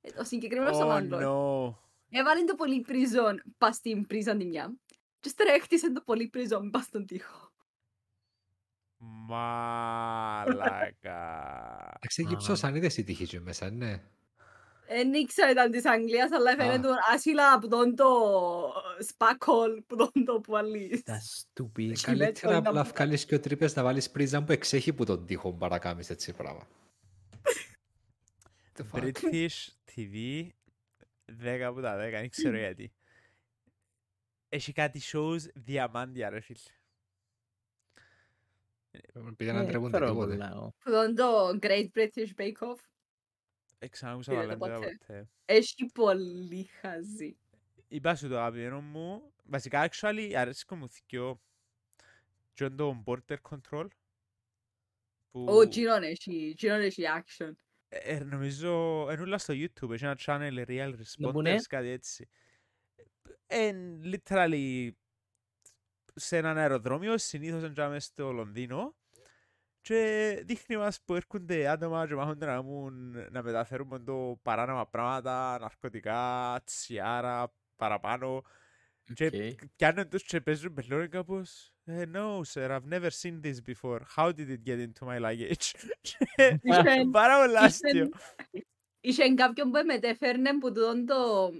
[0.00, 1.74] Ε, Ο συγκεκριμένος ο Oh landlord no.
[2.10, 4.74] έβαλε το πολύ πρίζον πας στην πρίζα τη μια
[5.20, 7.41] και ύστερα έχτισε το πολύ πρίζον πας στον τοίχο.
[9.04, 10.82] Μαλάκα.
[11.96, 14.02] Εντάξει, εκεί ψώσαν, είδες η τύχη του μέσα, ναι.
[14.88, 16.80] Δεν ήξερα ήταν της Αγγλίας, αλλά έφερε Α.
[16.80, 18.08] τον άσυλα από τον το
[19.08, 21.02] σπάκολ, που τον το που αλείς.
[21.02, 21.90] Τα stupid.
[21.90, 25.04] Έχει Καλύτερα μέτρο, απλά να- βγάλεις και ο τρύπες να βάλεις πρίζα που εξέχει που
[25.04, 26.66] τον τοίχο παρά κάνεις έτσι πράγμα.
[28.76, 28.98] The fuck.
[29.02, 30.46] British TV
[31.42, 32.92] 10 από τα 10, δεν ξέρω γιατί.
[34.48, 36.58] Έχει κάτι shows διαμάντια ρε φίλε.
[39.14, 40.30] Επειδή Ε, να ντρέπονται ξέρω τίποτε.
[40.36, 40.72] πολλά, ω.
[40.78, 42.80] Που τον το Great British Bake Off.
[43.78, 44.96] Εξανάκουσα Είδε το βαλέντερα ποτέ.
[44.98, 45.28] ποτέ.
[45.44, 47.36] Έχει πολύ χαζί.
[47.88, 51.40] Είπα σου το αγαπημένο μου, βασικά actually αρέσκω μου θυκιο
[52.52, 53.86] και είναι το border control
[55.30, 57.52] που Ο Τζινόν έχει, Τζινόν έχει action.
[57.88, 61.54] ε, ε, νομίζω είναι όλα στο YouTube, έχει ένα channel real Να πούνε.
[61.56, 62.28] responders, κάτι έτσι.
[63.46, 64.90] Εν literally
[66.14, 68.94] σε έναν αεροδρόμιο, συνήθως είναι μες στο Λονδίνο
[69.80, 75.58] και δείχνει μας που έρχονται άτομα και μάχονται να, κάνουν, να μεταφέρουν το παράνομα πράγματα,
[75.60, 78.42] ναρκωτικά, τσιάρα, παραπάνω
[79.14, 79.68] και Οκ.
[79.76, 83.98] πιάνουν τους και παίζουν με λόγια κάπως «Ε, No, sir, I've never seen this before.
[84.16, 85.70] How did it get into my luggage?»
[86.00, 88.08] Και Είχε- Πάρα πολύ είχε- αστείο.
[89.00, 91.50] Είχε κάποιον που μετέφερνε που τούτον το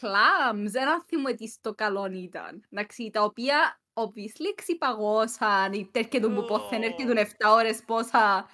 [0.00, 2.66] clams, δεν θυμούμαι τι στο καλό ήταν.
[2.70, 8.48] Εντάξει, τα οποία obviously ξυπαγώσαν, ή έρχεται που πόθεν, έρχεται 7 ώρες πόσα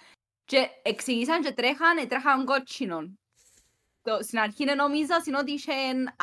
[0.44, 3.18] και εξηγήσαν και τρέχαν, ε, τρέχαν κότσινον.
[4.02, 5.72] Το, στην αρχή νόμιζα ότι είχε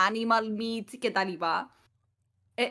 [0.09, 1.75] animal meat και τα λοιπά.
[2.53, 2.65] Ε,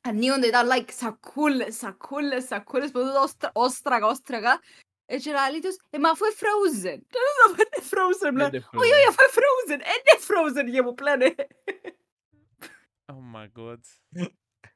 [0.00, 3.50] ανοίγονται, ήταν like σακούλες, σακούλες, σακούλες, που τούτο όστρα-
[4.02, 4.60] όστρακα,
[5.08, 5.14] όστρακα.
[5.14, 6.98] Ε, και λέει τους, ε, μα αφού είναι frozen.
[7.12, 8.52] Και δεν θα είναι frozen, πλέον.
[8.52, 9.80] Είναι Όχι, όχι, αφού είναι frozen.
[9.90, 11.20] Ε, είναι frozen για μου πλέον.
[11.20, 11.34] ε.
[13.06, 13.80] Oh my god.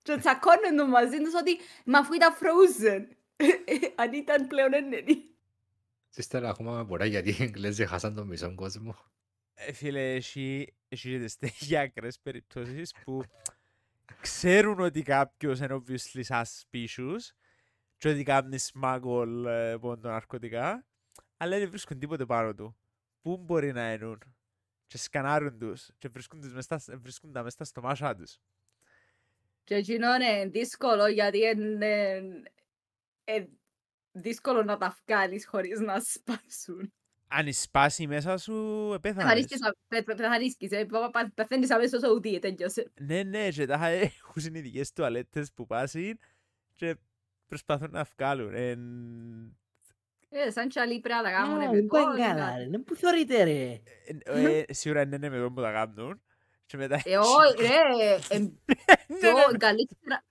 [0.02, 3.02] Και τσακώνουν το μαζί τους ότι, μα αφού ήταν frozen.
[4.02, 5.14] Αν ήταν πλέον έννενη.
[6.10, 8.96] Και Ύστερα ακόμα με μπορεί γιατί οι Εγγλέζοι χάσαν τον μισό κόσμο.
[9.54, 13.22] Ε, Φίλε, έχει, έχει και τις τέτοια άκρες περιπτώσεις που
[14.20, 17.20] ξέρουν ότι κάποιος είναι obviously suspicious
[18.02, 20.86] και ότι κάνει smuggle ε, πόντο ναρκωτικά,
[21.36, 22.76] αλλά δεν βρίσκουν τίποτε πάνω του.
[23.22, 24.18] Πού μπορεί να ενούν
[24.86, 28.38] και σκανάρουν τους και βρίσκουν, τους μες στα- βρίσκουν τα μες στα στομάχια τους.
[29.64, 32.22] Και εκείνο είναι δύσκολο γιατί είναι
[33.24, 33.44] ε,
[34.12, 36.92] δύσκολο να τα βγάλεις χωρίς να σπάσουν.
[37.28, 39.34] Αν σπάσει μέσα σου, Θα επέθανες.
[39.34, 42.92] ρίσκεις, πε- πε- θα ρίσκεις, ε, πα- πα- πεθαίνεις αμέσως ούτι, τέλειωσε.
[43.00, 43.86] Ναι, ναι, και τα
[44.32, 46.18] έχουν ειδικές τουαλέτες που πάσουν
[46.74, 46.96] και
[47.52, 48.54] προσπαθούν να βγάλουν.
[48.54, 49.56] Εν-
[50.28, 52.26] Ε, σαν τσαλί πρέπει να τα κάνουν Α, με δεν πάει κόλλα.
[52.26, 52.68] καλά, ρε.
[52.70, 53.80] Δεν που θεωρείτε, ρε.
[54.24, 56.22] Ε, ε, σίγουρα είναι με τον που τα κάνουν.
[56.66, 57.00] Και μετά...
[57.04, 58.42] Ε, όχι, ρε, εμ,
[59.08, 59.56] Ναι, πιο ναι.
[59.58, 60.24] καλύτερα...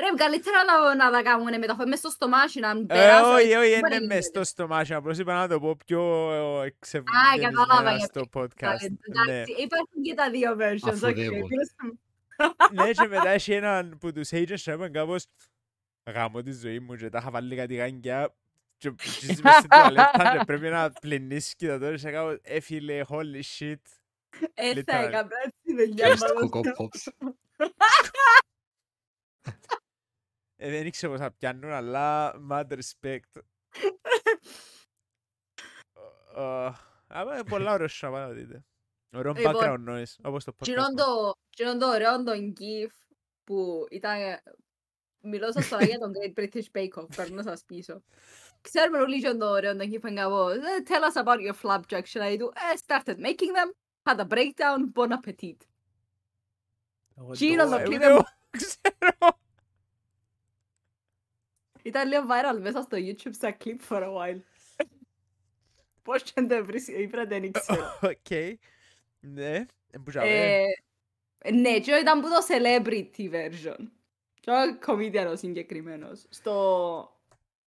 [0.00, 3.32] Ρε, καλύτερα να, να τα κάνουν με τα φω- μες στο στομάχι, να Ε, περάσω...
[3.34, 4.94] όχι, όχι, μπορεί είναι να μες στο στομάχι.
[4.94, 8.02] Απλώς είπα να το πω πιο κατάλαβα εξευγενισμένα γιατί.
[8.04, 8.78] στο podcast.
[9.26, 9.32] Ναι.
[9.32, 10.92] Εντάξει, υπάρχουν και τα δύο versions, οκ.
[10.92, 11.48] Αφοδεύουν.
[12.72, 15.26] Ναι, και μετά έχει έναν που τους agents και είπαν κάπως
[16.10, 18.34] γάμω τη ζωή μου και τα είχα βάλει κάτι γάγκια
[18.76, 22.60] και ψήσεις μες στην τουαλέτα και πρέπει να πλυνήσεις και τα τώρα και κάπως ε
[22.60, 23.74] φίλε, holy shit.
[24.54, 25.06] Ε, θα literal.
[25.06, 26.48] έκανα έτσι δουλειά First μου.
[26.52, 27.32] Coco Pops.
[30.62, 33.42] Ε, δεν ήξερα πώς θα πιάνουν, αλλά mad respect.
[36.36, 36.70] Ε,
[37.06, 38.64] Αλλά είναι πολλά ωραία σώμα να δείτε.
[39.12, 40.62] Ωραίο Λοιπόν, background noise, όπως το podcast.
[40.62, 41.04] Τζινόν μας.
[41.04, 42.90] το, τζινόν το ωραίο το gif
[43.44, 44.40] που ήταν...
[45.22, 48.02] Μιλώ σας τώρα για τον Great British Bake Off, πρέπει να σας πείσω.
[48.60, 51.54] Ξέρουμε όλοι τζινόν το ωραίο το gif που είναι κάπως, «Ε, Tell us about your
[51.62, 53.70] flapjacks, και να του, «Ε, started making them,
[54.02, 55.56] had a breakdown, bon appetit.
[57.18, 57.96] Εγώ Τζίνο το- το Ε, κλείνω.
[58.04, 59.38] ούτε εγώ ξέρω.
[61.82, 64.40] Ήταν λίγο viral μέσα στο YouTube στα clip for a while.
[66.02, 67.98] Πώς και αν το βρεις, είπρα δεν ξέρω.
[68.02, 68.58] Οκ.
[69.20, 70.28] Ναι, εμπούζαμε.
[71.38, 73.76] Ε, Ναι, και ήταν που το celebrity version.
[74.40, 76.26] Και ο comedian ο συγκεκριμένος.
[76.28, 77.18] Στο,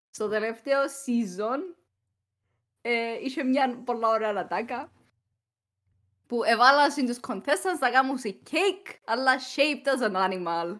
[0.10, 1.60] στο τελευταίο season
[2.82, 4.92] ε, είχε μια πολλά ωραία λατάκα
[6.28, 10.80] που έβαλα στους contestants να κάνουν σε cake αλλά shaped as an animal.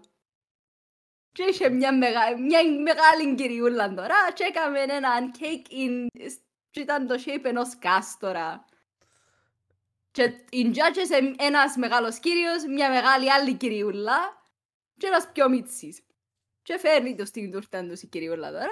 [1.32, 6.08] Και είχε μια, μεγα, μια μεγάλη κυριούλα τώρα και έκαμε έναν cake in,
[6.70, 8.66] και ήταν το shape ενός κάστορα.
[10.12, 14.43] Και οι judges είναι ένας μεγάλος κύριος, μια μεγάλη άλλη κυριούλα
[15.04, 16.02] και ένας πιο μίτσις.
[16.62, 18.70] Και φέρνει το στην τούρτα τους η κυριούλα τώρα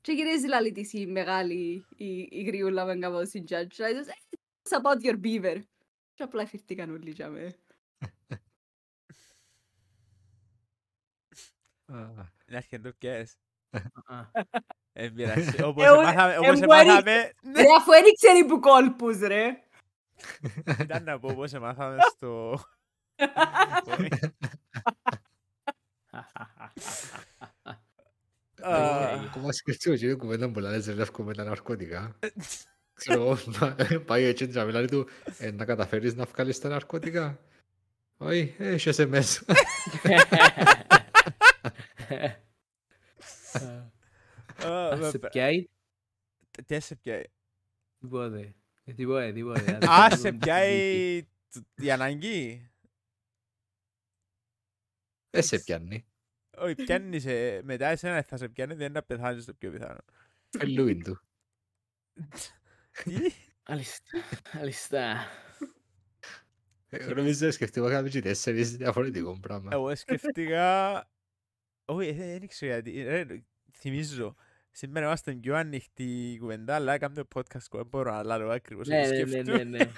[0.00, 3.66] και γυρίζει λαλή της η μεγάλη η, η γριούλα με κάπως η judge.
[3.68, 4.14] Και λέει τους, «Ε,
[4.62, 5.62] it's about your beaver.
[6.14, 7.56] Και απλά εφηρτήκαν όλοι για με.
[11.86, 11.96] Α,
[12.46, 13.36] Να έρχεται το πιες.
[14.04, 14.20] Α,
[14.92, 15.62] Ε, πειράζει.
[15.62, 17.60] Όπως Ε, εμάθαμε, όπως ε, μπορεί- εμάθαμε, ναι.
[17.62, 19.62] Ρε αφού δεν ξέρει που κόλπους ρε.
[20.80, 22.60] Ήταν να πω όπως εμάθαμε στο...
[28.62, 28.74] Α,
[29.26, 32.18] Ακόμα σκεφτώ και είναι κουβέντα που λένε ζελεύκω με τα ναρκωτικά.
[32.94, 35.08] Ξέρω εγώ, μα- πάει έτσι και μιλάει του
[35.38, 37.38] «Ε, να καταφέρεις να βγάλεις τα ναρκωτικά.
[38.16, 39.44] Όχι, ε, έχεσαι μέσα.
[44.64, 45.68] α, Α, Σε με- πιάει
[46.66, 47.22] Τι σε πιάει;
[48.00, 48.54] τίποτε.
[48.84, 49.78] Ε, Τίποτε, τίποτε.
[49.90, 52.70] Α, σε πιάει τ- η αναγκή.
[55.36, 56.06] Δεν σε πιάνει.
[56.58, 57.62] Όχι, πιάνει σε...
[57.62, 60.00] μετά εσένα θα σε πιάνει, δεν να πεθάνεις το πιο πιθανό.
[60.58, 61.20] Φελούιν του.
[63.04, 63.14] Τι;
[63.62, 64.10] Αλίστα,
[64.52, 65.26] αλίστα.
[66.88, 69.70] Εγώ νομίζω σκεφτήκα κάποιο και τέσσερις διαφορετικό πράγμα.
[69.72, 71.08] Εγώ σκεφτήκα...
[71.84, 73.02] Όχι, ε, δεν ήξερα γιατί.
[73.02, 73.26] Ρε,
[73.72, 74.34] θυμίζω.
[74.70, 78.88] Σήμερα είμαστε πιο ανοιχτή κουβέντα, αλλά έκαμε το podcast που δεν μπορώ να λάβω ακριβώς.
[78.88, 79.64] Ναι, ό,τι ναι, ναι, σκεφτούμε.
[79.64, 79.90] ναι, ναι.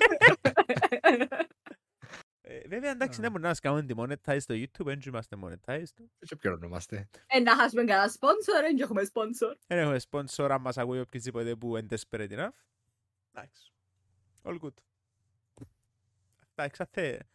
[2.37, 2.37] Ε,
[2.68, 3.22] Βέβαια, εντάξει, Α.
[3.22, 6.04] δεν μπορούμε να κάνουμε τη monetize στο YouTube, δεν είμαστε monetized.
[6.18, 7.08] Και πληρωνόμαστε.
[7.26, 9.56] Ε, να χάσουμε κανένα sponsor, δεν έχουμε sponsor.
[9.66, 12.50] Δεν έχουμε sponsor, αν μας ακούει οποιοδήποτε που είναι desperate enough.
[13.32, 13.72] Εντάξει.
[14.42, 14.74] All good.
[16.54, 17.28] Εντάξει, αθε.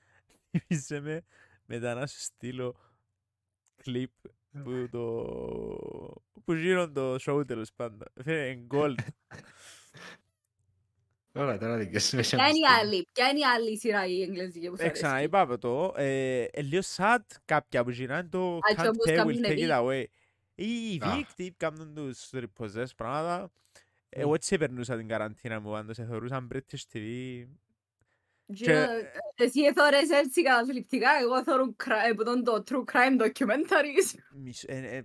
[0.49, 1.23] Θυμίζε με
[1.65, 2.75] μετά να σου στείλω
[3.75, 4.11] κλιπ
[4.63, 5.03] που το...
[6.43, 8.07] που γίνονται το show τέλος πάντων.
[8.25, 8.95] Είναι gold.
[11.35, 14.69] Ωραία, τώρα δικαιώσουμε σε Ποια είναι η άλλη, ποια είναι η άλλη σειρά η εγγλέζικη
[14.69, 18.55] που σου Ε, αρέσει; ξαναείπα από το, ε, ε, λίγο sad κάποια που γίνανε το
[18.55, 19.79] Α, και can't όπως pay, will κάνουνε take it Vic.
[19.83, 20.03] away.
[20.55, 21.07] Οι Α.
[21.17, 23.41] Vic τι κάνουν τους ριποζές πράγματα.
[23.41, 23.45] Μμ.
[24.09, 27.07] Εγώ έτσι περνούσα την καραντίνα μου, πάντως εθωρούσαν British TV.
[28.53, 28.85] Τζίνο,
[29.35, 31.75] Εσύ θωρείς έτσι καταθλιπτικά, εγώ θωρούν
[32.25, 35.03] τον το true crime documentaries Μισ- ε, ε, ε,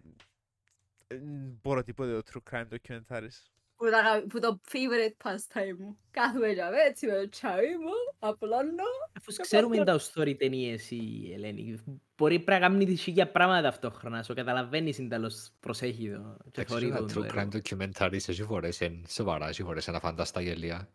[1.07, 3.43] Εν μπορώ τίποτε το true crime documentaries.
[3.79, 5.99] Που, τα, που το favorite pastime μου.
[6.11, 8.85] Κάθομαι για με έτσι με το τσάι μου, απλώνω.
[9.16, 11.79] Αφού ξέρουμε τα story ταινίες η Ελένη.
[12.16, 14.22] Μπορεί πρέπει να κάνει τη χίλια πράγματα ταυτόχρονα.
[14.22, 16.37] Σου καταλαβαίνεις συν τέλος προσέχει το.
[16.51, 17.49] και Εντάξει, θωρεί ένα το- το true crime έργο.
[17.53, 20.89] documentaries έχει φορές, εν σοβαρά, έχει φορές ένα φανταστά γελία.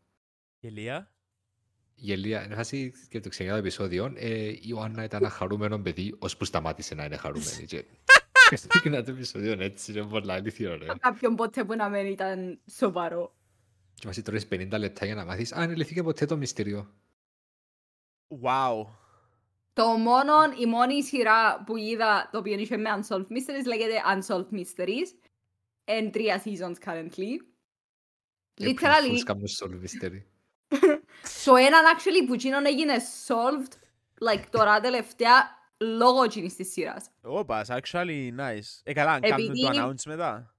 [0.60, 1.12] Γελία;
[1.96, 6.16] Γελία, είναι φάση και το ξεκινά το επεισόδιο, ε, η Ιωάννα ήταν ένα χαρούμενο παιδί,
[6.20, 7.66] ώσπου σταμάτησε να είναι χαρούμενη.
[8.62, 10.86] Και ξεκινά το επεισόδιο έτσι, είναι πολλά αλήθεια, ρε.
[11.00, 13.36] Κάποιον ποτέ που να μην ήταν σοβαρό.
[13.94, 16.94] Και βάσει τώρα 50 λεπτά για να μάθεις, αν λυθήκε ποτέ το μυστήριο.
[18.42, 18.86] Wow.
[19.74, 24.48] Το μόνο, η μόνη σειρά που είδα το οποίο είχε με Unsolved Mysteries λέγεται Unsolved
[24.54, 25.30] Mysteries.
[25.86, 27.38] Εν τρία seasons currently.
[28.60, 30.28] Literally, Φούσκαμε στο μυστήρι.
[31.46, 32.94] το έναν actually που εκείνον έγινε
[33.28, 33.74] solved
[34.30, 37.06] like τώρα τελευταία λόγω εκείνης της σειράς.
[37.22, 38.80] Όπα, actually nice.
[38.84, 40.56] Ε, καλά, κάνουν το Επειδή- announce μετά.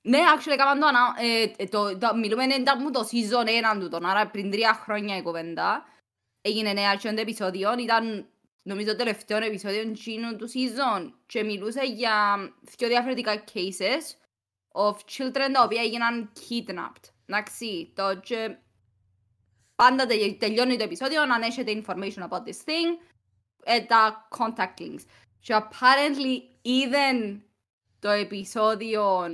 [0.00, 3.80] Ναι, actually έκαναν το, ανα- ε, ε, το, το, μιλούμε ήταν μου το season 1
[3.80, 5.84] του τον, άρα πριν τρία χρόνια η κουβέντα.
[6.40, 8.26] Έγινε νέα και το επεισόδιο, ήταν
[8.62, 12.36] νομίζω το τελευταίο επεισόδιο εκείνου του season και μιλούσε για
[12.76, 14.16] δύο διαφορετικά cases
[14.72, 17.10] of children τα οποία έγιναν kidnapped.
[17.26, 18.56] Εντάξει, το και
[19.74, 23.07] πάντα τε- τελειώνει το επεισόδιο αν έχετε information about this thing
[23.70, 25.02] ε, τα contact links.
[25.40, 27.42] Και apparently είδαν
[27.98, 29.24] το επεισόδιο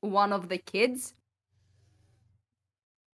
[0.00, 1.12] one of the kids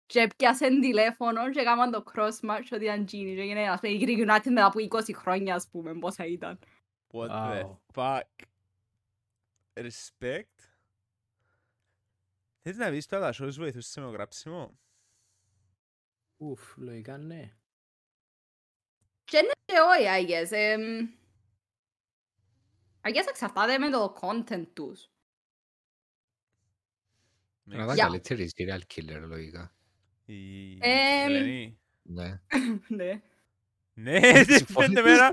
[0.07, 3.99] Και πιάσαν τηλέφωνο και έκαναν το cross-match ότι ήταν Gini και έγινε ας πούμε η
[4.03, 6.59] Greek United μετά από 20 χρόνια ας πούμε πόσα ήταν.
[7.13, 7.77] What the Wow.
[7.95, 8.47] fuck;
[9.75, 10.59] Respect.
[12.63, 14.79] Θες να δεις το τα shows βοηθούς σε γράψιμο.
[16.37, 17.53] Ουφ, λογικά ναι.
[19.29, 20.53] Και ναι και όχι, I guess.
[20.53, 21.09] εμ,
[23.01, 25.11] I guess εξαρτάται με το content τους.
[27.63, 28.05] Να δω Για.
[28.05, 29.75] καλύτερη serial killer λογικά.
[30.25, 31.79] Η Εμ, Ελένη.
[32.03, 32.41] Ναι.
[32.89, 33.23] Ναι.
[33.95, 35.33] Ναι, τι Συμφωνείς; πέντε μέρα.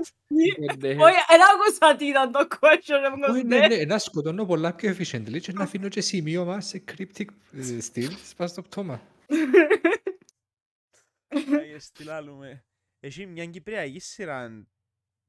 [0.78, 0.88] Ναι.
[0.88, 2.70] Όχι, δεν άκουσα τι ήταν το question.
[2.72, 3.66] Όχι, όμως ναι, ναι.
[3.66, 8.16] ναι, να σκοτώνω πολλά πιο efficiently και να αφήνω και σημείωμα σε cryptic ε, στυλ
[8.24, 9.02] σπάς στο πτώμα.
[11.28, 12.64] Άγιε, τι λάλλουμε.
[13.00, 14.66] Έχει μια κυπριακή σειρά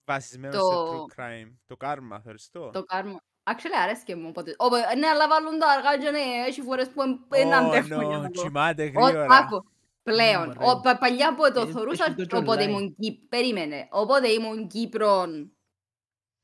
[0.06, 1.52] βασισμένος σε Το- true crime.
[1.66, 3.20] Το κάρμα, θεωρείς το; Το κάρμα.
[3.50, 4.54] Actually, αρέσκει μου οπότε.
[4.58, 7.88] Όποτε- Ναι, αλλά βάλουν τα αργά και ναι, έχει φορές που εν- δεν Ω, αντέχουν
[7.88, 9.26] για νο, να το- Κοιμάται Ω, γρήγορα.
[9.36, 9.66] άκου,
[10.04, 10.50] Πλέον.
[10.50, 10.72] Ωραία.
[10.72, 12.68] Ο, πα- παλιά που το Ε, θωρούσα, έχει το John όποτε Lyle.
[12.68, 13.30] ήμουν Κύπ...
[13.30, 13.88] Περίμενε.
[13.92, 15.52] Όποτε ήμουν Κύπρον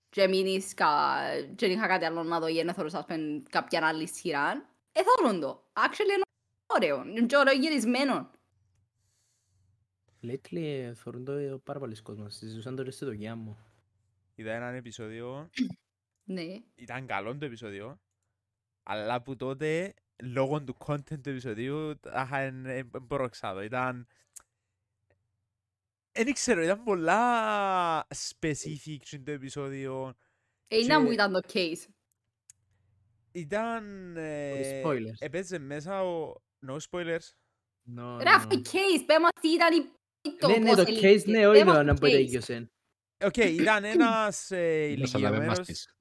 [0.10, 0.88] και μείνισκα
[1.56, 4.66] και δεν είχα κάτι άλλο να δω ή να θωρούσα ας πούμε, κάποια άλλη σειρά,
[4.92, 5.64] εθώρουν το.
[5.74, 6.22] Actually είναι
[6.66, 7.04] ωραίο.
[7.06, 8.30] Είναι και ωραίο γυρισμένο.
[10.24, 12.36] Lately θεωρούν το πάρα πολλοί κόσμος.
[12.36, 13.58] Συζητούσαν το και στη δουλειά μου.
[14.36, 15.50] Είδα έναν επεισόδιο,
[16.24, 16.44] Ναι.
[16.76, 18.00] ήταν καλό το επεισόδιο,
[18.84, 19.94] αλλά που τότε,
[20.24, 23.62] λόγω του content του επεισοδίου, τα είχα εν- εν- εμπροξάδο.
[23.62, 24.08] Ήταν...
[26.12, 30.14] Δεν ξέρω, ήταν πολλά specific στο επεισόδιο.
[30.68, 31.86] Ε, είναι Και- μου ήταν το case.
[33.32, 34.16] Ήταν...
[34.18, 35.16] ε, spoilers.
[35.20, 36.34] Έπαιζε μέσα ο...
[36.68, 37.28] No spoilers.
[37.98, 39.92] No, Ρε, αυτό case, πέ μας τι ήταν η...
[40.40, 41.08] το Ναι, ναι, πώς το έληξε.
[41.10, 42.10] case, ναι, Πέ όχι μας το το να που case.
[42.12, 42.72] τελείωσε.
[43.26, 45.68] Οκ, ήταν ένας ε, Ένας, αλλά δεν μας ηλικιωμένος...
[45.68, 45.96] πεις.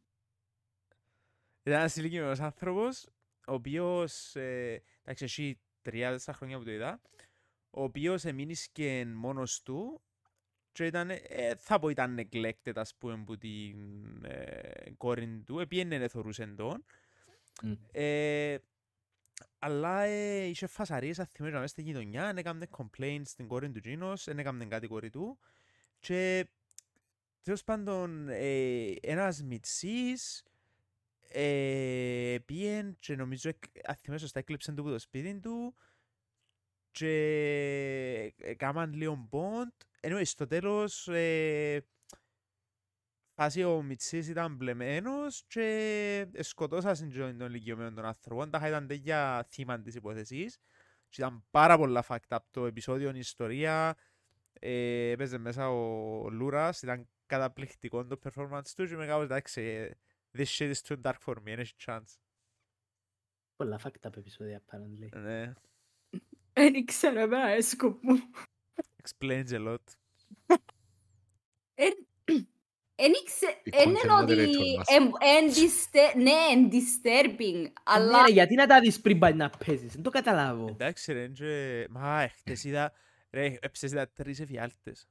[1.63, 3.05] Ήταν ένας ηλικιωμένος άνθρωπος,
[3.47, 7.01] ο οποίος, ε, εντάξει, έχει τρία-τέσσερα χρόνια που το είδα,
[7.71, 10.03] ο οποίος εμείνισκε μόνος του
[10.73, 15.99] και ήταν, ε, θα πω ήταν neglected, ας πούμε, από την ε, κόρη του, επίενε
[15.99, 16.85] να θωρούσε τον.
[17.63, 17.73] Μμ.
[17.93, 18.57] Ε,
[19.65, 23.81] αλλά ε, είχε φασαρίες, αν θυμίζω, μέσα στη γειτονιά, δεν έκαμε complaints στην κόρη του
[23.81, 25.39] Τζίνος, δεν έκαμε κάτι η κόρη του.
[25.99, 26.49] Και
[27.43, 30.45] τέλος πάντων, ε, ένας μητσής
[31.29, 35.75] ε, πήγεν και νομίζω, εκ- αν θυμάμαι σωστά, έκλειψαν του από το σπίτι του
[36.91, 39.87] και έκαναν λίγο bond.
[40.01, 41.87] Anyway, στο τέλος, ε,
[43.35, 48.49] φάση ο Μιτσής ήταν μπλεμένος και σκοτώσαν τον τον ηλικιωμένο τον άνθρωπο.
[48.49, 50.59] Τα ήταν τέτοια θύμα της υπόθεσης.
[51.09, 53.97] Και ήταν πάρα πολλά fact up το επεισόδιο, η ιστορία.
[54.53, 59.91] Ε, έπαιζε μέσα ο Λούρας, ήταν καταπληκτικό το performance του και με κάπως εντάξει, ε,
[60.39, 62.17] this shit is too dark for me, δεν έχει chance.
[63.57, 65.21] Πολλά fucked up επεισόδια, apparently.
[65.21, 65.53] Ναι,
[66.53, 68.17] Δεν ήξερα, εμένα έσκω μου.
[69.03, 69.85] explains a lot.
[72.95, 73.47] Εν ήξε...
[73.63, 74.35] Η Εν content είναι ότι...
[74.35, 74.87] moderator μας.
[74.89, 78.21] εν- εν distur- Ναι, εν disturbing, αλλά...
[78.21, 80.67] Ναι, ρε, γιατί να τα δεις πριν πάει να παίζεις, δεν το καταλάβω.
[80.69, 81.87] Εντάξει ρε, και...
[81.91, 82.93] μα χτες είδα,
[83.31, 85.09] ρε, έψες είδα τρεις εφιάλτες.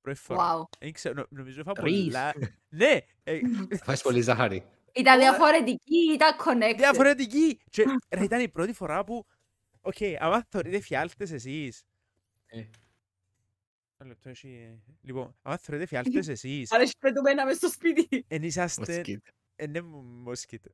[0.00, 0.60] Πρώτη φορά.
[0.62, 0.68] Wow.
[0.78, 2.04] Δεν ξέρω, νο- νομίζω είχα Τρεις.
[2.04, 2.32] πολλά...
[2.68, 3.40] Ναι, ε,
[3.84, 4.64] Φάεις πολύ ζάχαρη.
[4.94, 6.76] Ήταν διαφορετική, ήταν connected.
[6.76, 7.60] διαφορετική.
[7.70, 9.24] Και ρε, ήταν η πρώτη φορά που...
[9.80, 11.82] Οκ, άμα θωρείτε φιάλτες εσείς.
[14.02, 14.04] Ε.
[14.04, 14.82] Ένα λεπτό, έχει...
[15.00, 18.24] Λοιπόν, άμα θωρείτε φιάλτες εσείς, Αλλά έχει πετούμενα μες στο σπίτι.
[18.28, 18.94] εν είσαστε...
[18.96, 19.26] Mosquit.
[19.56, 20.70] Ε, ναι, μου- μοσκίτο.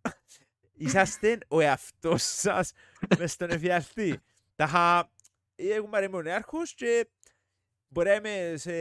[0.73, 2.73] Είσαστε ο εαυτός σας
[3.19, 4.21] μες στον εφιάλτη.
[4.57, 5.11] Τα είχα...
[5.55, 7.09] Εγώ είμαι ο νέαρχος και
[7.89, 8.73] μπορεί να είμαι σε...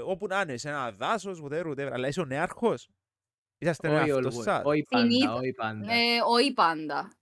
[0.00, 2.88] όπου να είναι, σε ένα δάσος, whatever, whatever, αλλά είσαι ο νέαρχος.
[3.58, 4.62] Είσαστε ο Όχι εαυτός always, σας.
[4.64, 5.38] όχι πάντα, Συνήθως.
[5.40, 5.92] όχι πάντα.
[5.92, 7.12] Ε, όχι πάντα.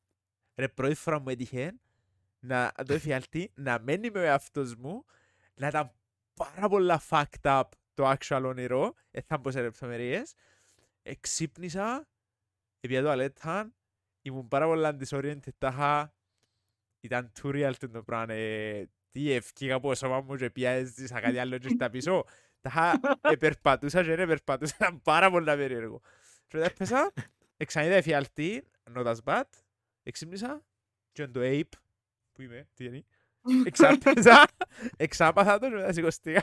[0.55, 1.72] Ρε, πρώτη φορά μου έτυχε
[2.40, 5.05] να το εφιάλτη, να μένει με ο εαυτός μου,
[5.55, 5.92] να ήταν
[6.35, 7.62] πάρα πολλά fucked up
[7.95, 10.35] το actual όνειρο, δεν θα μπω σε λεπτομερίες.
[11.03, 12.09] Εξύπνησα,
[12.80, 13.72] επί τουαλέτα,
[14.22, 16.14] ήμουν πάρα πολλά disoriented, τα είχα,
[17.01, 21.20] ήταν too real το πράγμα, ε, τι ευκήγα από το σώμα μου και πια έζησα
[21.20, 22.24] κάτι άλλο και στα πίσω.
[22.61, 23.01] Τα είχα,
[23.35, 26.01] επερπατούσα και δεν περπατούσα, ήταν πάρα πολλά περίεργο.
[26.47, 27.12] Και όταν έπαισα,
[27.57, 28.64] εξανείδα εφιάλτη,
[28.95, 29.45] not as bad,
[30.03, 30.64] εξύπνησα
[31.12, 31.78] και είναι το ape,
[32.32, 33.05] που είμαι, τι είναι,
[33.64, 34.45] εξάπαιζα,
[34.97, 36.42] εξάπαθα το και μετά σηκωστήκα.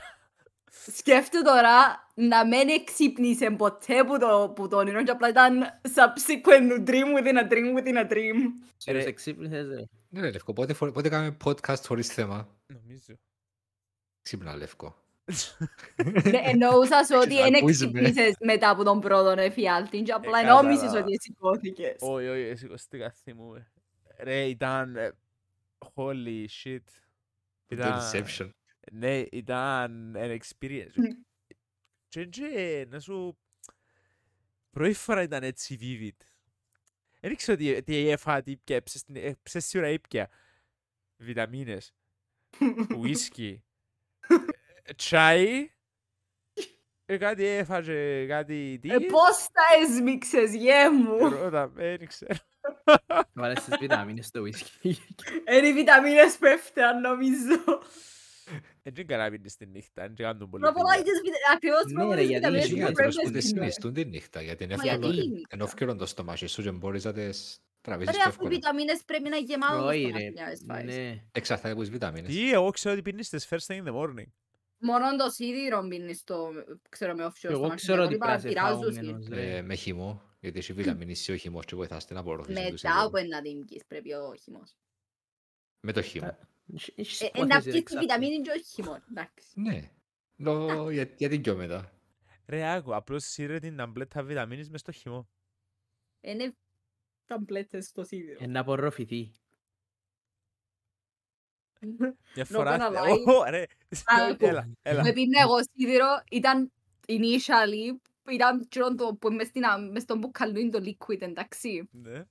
[0.98, 5.64] Σκέφτου τώρα να μην εξύπνησε ποτέ που το, που το όνειρο και απλά ήταν
[5.96, 8.36] subsequent to dream within a dream within a dream.
[8.86, 9.04] Serious ρε.
[9.04, 9.84] εξύπνησες, ρε.
[10.10, 13.14] Ναι, ρε, Λευκό, πότε, φο- πότε κάνουμε podcast χωρίς θέμα; Νομίζω.
[14.22, 14.96] Ξύπνα, Λευκό.
[16.24, 17.86] Ναι, Εννοούσα σου ότι δεν Ακούεις με.
[18.00, 21.06] εξύπνησες μετά από τον πρώτον εφιάλτη και απλά Ε, νόμισες κατάλαβα.
[21.06, 21.96] ότι σηκώθηκες.
[22.00, 23.72] Όχι, όχι, σηκωστήκα, θυμούμαι.
[24.20, 25.12] Ρε, ήταν, ε,
[25.96, 26.84] holy shit.
[27.68, 28.50] Ήταν- Το Inception.
[28.92, 30.94] Ναι, ήταν ένα experience.
[30.96, 31.04] Μμ.
[32.08, 33.38] Και και να σου...
[34.70, 36.26] Πρώτη φορά ήταν έτσι vivid.
[37.20, 38.84] Δεν ήξερα τι, τι έφαγα, τι πια,
[39.44, 40.30] ψες σίγουρα ήπια.
[41.18, 41.94] Βιταμίνες,
[42.98, 43.64] ουίσκι,
[44.84, 45.72] ε, τσάι,
[47.06, 48.90] ε, κάτι έφαγε, κάτι τι.
[48.90, 51.18] Ε, πώς τα έσμιξες, γε μου.
[51.30, 52.36] Ρώτα, με, δεν ξέρω.
[53.34, 54.94] Βάλες τις βιταμίνες στο whisky.
[55.58, 57.82] Είναι οι βιταμίνες πέφτουν, νομίζω.
[58.84, 61.04] Έτσι καλά πίνεις τη νύχτα, έτσι κάνουν πολύ Μα πολλά δουλειά.
[61.04, 63.24] τις βιτα- ακριβώς Ναι, πολλά ρε, τις γιατί βιταμίνες εσύ που γιατί πρέπει Άνθρωπος να
[63.24, 63.58] που δεν σπίτι.
[63.60, 66.62] συνιστούν τη νύχτα, γιατί είναι Μα εύκολο, γιατί η νύχτα; ενώ ευκαιρόν το στομάχι σου
[66.62, 68.50] και μπορείς να τις τραβήσεις Ρε, πιο αφού οι εύκολα.
[68.50, 70.24] βιταμίνες πρέπει να γεμάτο Όχι στο ρε.
[70.24, 70.96] μάτι να τις φάεις.
[70.96, 71.24] Ναι.
[71.32, 72.34] Εξαρτάται από τις βιταμίνες.
[72.36, 74.30] Τι, εγώ ξέρω ότι πίνεις τις first thing in the morning.
[74.84, 76.52] Μόνο το σίδηρο μπίνεις το,
[76.90, 77.76] ξέρω με offshore στο Εγώ μάτι.
[77.76, 79.34] ξέρω ότι Τα πρέπει να υπόλοιπα σε φάω πειράζουν μένος, συ.
[79.34, 79.56] ρε.
[79.58, 82.78] Ε, με χυμό, γιατί έχει βιταμίνη C ο χυμός και βοηθά στην απορρόφηση του Μετά
[82.78, 83.00] σιδήρου.
[83.06, 84.76] από ένα την πιείς πρέπει ο χυμός.
[85.80, 86.38] Με το χυμό.
[86.74, 88.02] Έχεις- έχεις Ε, ε, υπόθεση, να ρε, πιείς τη ξάπλα.
[88.02, 89.02] βιταμίνη και όχι χυμό.
[89.10, 89.48] Εντάξει.
[89.60, 89.92] Ναι.
[90.38, 91.94] Λο, για- γιατί πιο μετά.
[92.48, 95.30] Ρε, άκου, απλώς σύρε την ταμπλέτα βιταμίνης μες στο χυμό.
[96.22, 96.56] Είναι
[97.26, 98.38] ταμπλέτες στο σίδηρο.
[98.44, 99.32] Ε, να απορροφηθεί.
[101.80, 102.78] Μια Not φορά...
[102.80, 103.34] gonna lie.
[103.36, 103.66] Ω, ρε,
[104.06, 104.46] Άκου.
[104.46, 105.04] έλα, έλα.
[105.04, 106.72] Με πίνε εγώ σίδηρο, ήταν
[107.08, 107.96] initially,
[108.30, 111.90] ήταν τσιρόν το που μες στην α- μες στον μπουκαλού είναι το liquid, εντάξει.
[111.92, 112.26] Ναι.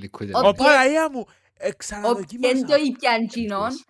[0.00, 1.18] Liquid Ο Ω, ποιο- Παναγία μου!
[1.60, 2.76] Ε, Όποιον το ξαναδοκίμασα.
[2.78, 3.84] ήπιαν τσινόν, Εντός.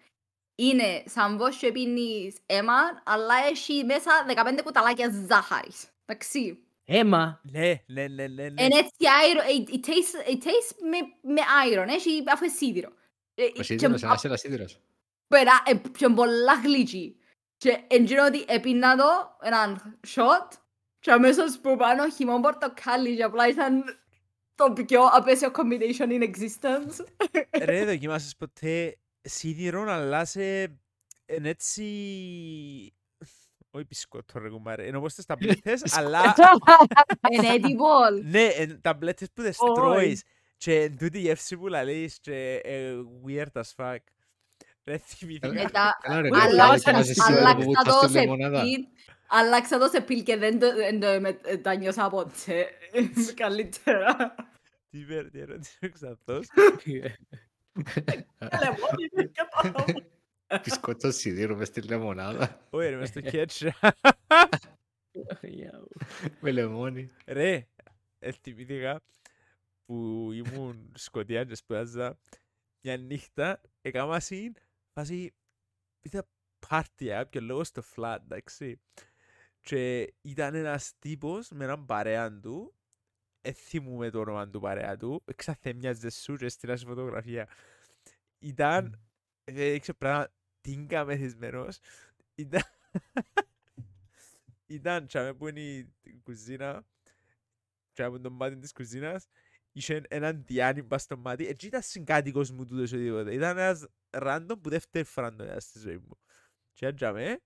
[0.54, 2.72] είναι σαν πως και πίνεις αίμα,
[3.04, 5.88] αλλά έχει μέσα 15 κουταλάκια ζάχαρης.
[6.06, 6.62] Εντάξει.
[6.84, 7.40] Αίμα.
[7.42, 8.62] Ναι, ναι, ναι, ναι, ναι.
[8.62, 10.98] Είναι έτσι iron, it, it tastes, it tastes με,
[11.34, 11.40] με
[11.72, 12.92] iron, έχει αφού είναι σίδηρο.
[13.34, 14.80] Ε, Ο και σίδηρος, α- ένας ένας σίδηρος.
[15.28, 17.16] πέρα, ε, και πολλά γλυκή.
[17.56, 20.48] Και εντύνω ότι έπινα το έναν shot
[21.00, 23.84] και αμέσως που πάνω χυμόν πορτοκάλι και απλά ήταν
[24.54, 27.04] το πιο απέσιο combination in existence.
[27.62, 30.62] Ρε, δοκίμασες ποτέ σίδηρο, αλλά σε...
[31.26, 31.82] εν έτσι...
[33.70, 36.34] Όχι μπισκότο ρε κουμάρε, είναι όπως τις ταμπλέτες, αλλά...
[37.30, 38.22] Είναι edible.
[38.22, 39.72] Ναι, εν ταμπλέτες που τις Όχι.
[39.72, 40.22] τρώεις
[40.56, 42.94] και εν τούτη γεύση που λαλείς και ε,
[43.26, 43.96] weird as fuck.
[44.84, 45.52] Ρε, θυμήθηκα.
[45.52, 46.78] Μετά Καλά ρε, Αλλά-
[48.36, 48.62] να
[49.28, 49.88] αλλάξα δοκιμάσεις σίδηρο που αλλάξα βουτάς το στη σε λεμονάδα.
[49.88, 52.68] πιλ, αλλάξα το σε πιλ και δεν το- δεν το με- τα νιώσα ποτέ.
[53.36, 54.34] Καλύτερα.
[54.90, 56.46] Τι πέρα, τι ερώτηση ο Ξαθός.
[58.60, 59.94] Λεμόνι, δεν κατάλαβα.
[60.62, 62.66] Μπισκότο σιδήρου μες στη λεμονάδα.
[62.70, 63.74] Όχι ρε, μες στο κέτσια.
[66.40, 67.10] Με λεμόνι.
[67.26, 67.66] Ρε,
[68.18, 69.00] ε, θυμήθηκα
[69.84, 72.18] που ήμουν Σκοτία και σπουδάζα
[72.80, 74.52] μια νύχτα έκανα συν
[74.92, 75.34] φάση
[76.00, 76.26] είδα
[76.68, 78.80] πάρτι για κάποιο λόγο στο φλατ, εντάξει.
[79.68, 82.74] Και ήταν ένας τύπος με έναν παρέα του.
[83.40, 85.22] Ε, θυμούμαι το όνομα του παρέα του.
[85.24, 87.48] Εξαθέμιαζε σου και έστειλα σε φωτογραφία.
[88.38, 89.00] Ήταν,
[89.44, 90.28] δεν ήξερα πράγμα,
[90.60, 91.78] τίνκα μεθυσμένος.
[92.34, 92.62] Ήταν,
[94.66, 96.86] ήταν τσάμε που είναι η η κουζίνα
[97.92, 99.26] τσάμε που είναι το μάτι της κουζίνας
[99.72, 101.46] είχε έναν διάνι μπας στο μάτι.
[101.46, 103.34] Έτσι ήταν συγκάτοικος μου τούτος οτιδήποτε.
[103.34, 106.18] Ήταν ένας random που δεύτερη φορά το είδα στη ζωή μου.
[106.72, 107.40] Και ήταν τσάμε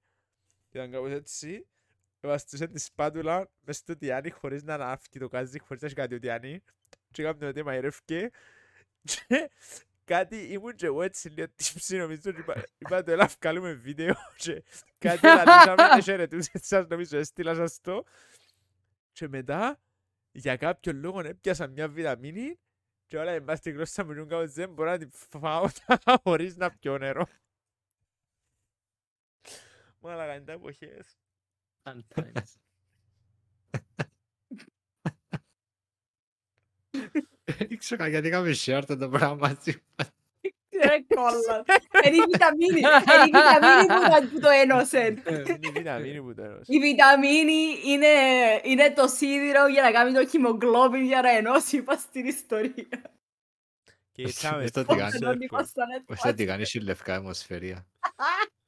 [0.70, 1.66] ήταν κάπως έτσι
[2.28, 6.14] βαστούσε τη σπάτουλα μες στο διάνι χωρίς να ανάφκει το κάζι χωρίς να έχει κάτι
[6.14, 6.62] ο διάνι
[7.10, 8.30] και έκαμε ότι μαϊρεύκε
[9.02, 9.50] και
[10.04, 14.14] κάτι ήμουν και εγώ έτσι λίγο τύψη νομίζω και είπα, είπα το έλα βγάλουμε βίντεο
[14.36, 14.64] και
[14.98, 18.04] κάτι λαλούσαμε και χαιρετούσε σας νομίζω έστειλα σας το
[19.12, 19.80] και μετά
[20.32, 22.58] για κάποιο λόγο έπιασα μια βιταμίνη
[23.06, 25.68] και όλα εμπάς στη γλώσσα μου και κάπως δεν μπορώ να την φάω
[26.24, 27.26] χωρίς να πιω νερό.
[29.98, 31.18] Μάλακα είναι τα εποχές.
[37.58, 39.82] Δεν ξέρω γιατί είχαμε share το πράγμα μαζί.
[40.84, 41.64] Ρε κόλλα.
[42.04, 42.78] Είναι η βιταμίνη.
[42.80, 45.06] Είναι η βιταμίνη που τα- που το ένωσε.
[45.26, 46.72] Είναι η βιταμίνη που το ένωσε.
[46.74, 48.06] Η βιταμίνη είναι,
[48.64, 53.10] είναι το σίδηρο για να κάνει το χιμογκλώμπιν για να ενώσει πας στην ιστορία.
[54.12, 55.16] Και ήρθαμε Μες στο full τηγάνι.
[55.20, 55.40] Ενώ circle.
[55.50, 56.28] ήμασταν Πώς έτσι.
[56.28, 57.86] θα τη κάνεις η λευκά αιμοσφαιρία.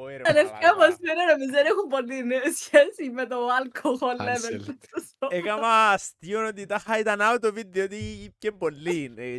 [0.00, 0.76] Όχι, ρε, Τα λευκά μαλάκα.
[0.76, 2.22] μας φέρα νομίζω δεν έχουν πολύ
[2.54, 4.60] σχέση με το alcohol level.
[4.60, 4.74] Cancelled.
[4.90, 5.12] τους.
[5.28, 9.14] Έκαμα αστείο ότι τα είχα ήταν out of it διότι είπε πολύ.
[9.16, 9.38] Ε,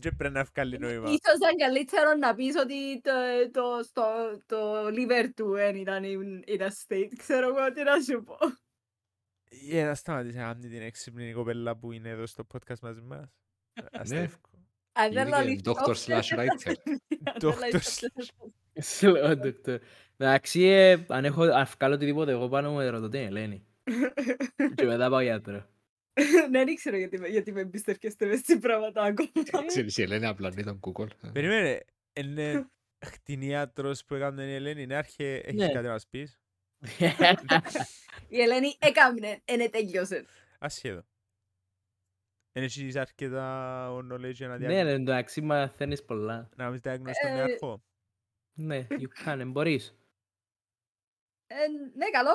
[0.00, 1.04] Δεν πρέπει να βγάλει νόημα.
[1.08, 3.10] Ίσως ήταν καλύτερο να πεις ότι το,
[3.52, 4.04] το, στο,
[4.46, 7.12] το liver του δεν ήταν in, in a state.
[7.16, 8.36] Ξέρω εγώ τι να σου πω.
[9.50, 13.26] Για να σταματήσει να κάνει την έξυπνη κοπέλα που είναι εδώ στο podcast μαζί μας.
[13.92, 14.50] Αστεύκο.
[14.92, 16.74] Αν δεν Είναι λαλείς και doctor το- slash writer.
[17.24, 17.34] Αν
[17.70, 17.80] δεν
[18.76, 19.78] Doctor λαλείς το- Σε λέω, ντοκτόρ.
[20.16, 23.66] Εντάξει, ε, αν έχω αν βγάλω οτιδήποτε εγώ πάνω μου ρωτώ την Ελένη.
[24.74, 25.66] Και μετά πάω γιατρό.
[26.50, 29.66] Δεν ήξερα γιατί, με- γιατί με εμπιστεύκεστε μες στην πράγματα ακόμα.
[29.66, 31.06] Ξέρεις η Ελένη απλά είναι τον Google.
[31.32, 32.66] Περίμενε, είναι
[33.06, 35.72] Χτινίατρος που έκανε η Ελένη, ναι, άρχε, έχεις Ναι.
[35.72, 36.40] κάτι να μας πεις;
[38.28, 40.24] Η Ελένη έκαμνε, είναι τελειώσε.
[40.58, 41.02] Ασχέτω.
[42.52, 46.48] Εν έχεις αρκετά knowledge για να Ναι, δια- ρε, εντάξει, μαθαίνεις πολλά.
[46.56, 47.82] να μην διαγνώσεις τον Ε, νεάρχο.
[48.58, 49.94] Ναι, you can, μπορείς.
[51.46, 52.30] Ε, ναι, καλό,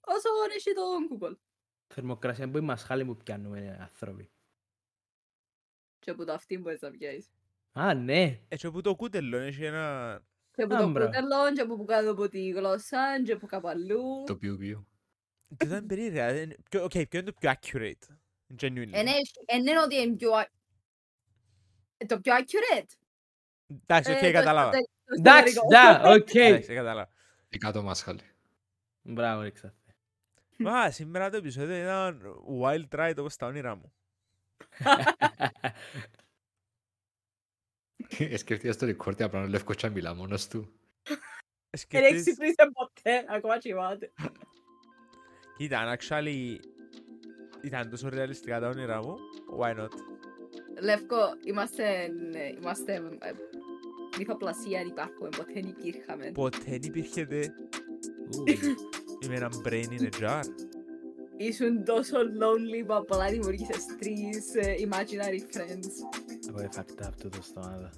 [0.00, 1.36] όσο έχει το Google.
[1.94, 4.30] Θερμοκρασία που είμαστε χάλη που πιάνουμε ε, άνθρωποι.
[5.98, 7.30] Και που το αυτή μπορείς να πιάσεις.
[7.72, 8.40] Α, ναι.
[8.48, 10.18] Έτσι όπου το κούτελο έχει ένα...
[10.52, 11.04] Και που το Άμπρα.
[11.06, 14.22] κούτελο, και που κάτω από τη γλώσσα, και που κάπου αλλού.
[14.26, 14.86] Το πιου πιου.
[15.56, 16.32] Και δεν περίεργα.
[16.32, 18.16] δεν- ποιο- Οκ, ποιο είναι το πιο accurate.
[18.60, 20.32] Genuinely; Εν έχει- εν είναι ότι είναι πιο...
[20.32, 20.50] α-
[21.96, 23.05] ε, Το πιο accurate.
[23.86, 24.70] Εντάξει, οκ, Ε, το- κατάλαβα.
[24.70, 25.68] το- το Εντάξει, ιστορικό.
[25.70, 26.34] δα, οκ.
[26.34, 27.10] Εντάξει, κατάλαβα.
[27.48, 28.20] Η κάτω μάσχαλη.
[29.02, 29.74] Μπράβο, ρίξα.
[30.58, 32.22] Μα, σήμερα το επεισόδιο ήταν
[32.62, 33.92] wild ride όπως στα όνειρά μου.
[38.36, 40.72] Σκέφτηκες το record απλά ο Λεύκος και να μιλά μόνος του.
[41.02, 41.18] Δεν
[41.70, 44.12] Σκεφτείς- εξυπνήσε ποτέ, ακόμα κοιμάται.
[45.56, 46.56] Κοίτα, actually,
[47.62, 49.16] ήταν τόσο ρεαλιστικά τα όνειρά μου.
[49.60, 49.88] Why not?
[50.80, 51.84] Λεύκο, είμαστε,
[52.30, 53.32] ναι, είμαστε ε,
[54.18, 56.30] μυθοπλασία αν υπάρχουμε, ποτέ δεν υπήρχαμε.
[56.34, 57.26] Ποτέ δεν υπήρχε
[58.36, 58.44] Ου,
[59.28, 60.42] με ένα brain in a jar.
[61.36, 65.90] Ήσουν τόσο lonely που απλά δημιουργήσες τρεις ε, imaginary friends.
[66.48, 67.90] Εγώ έφακτα αυτό το στόμα.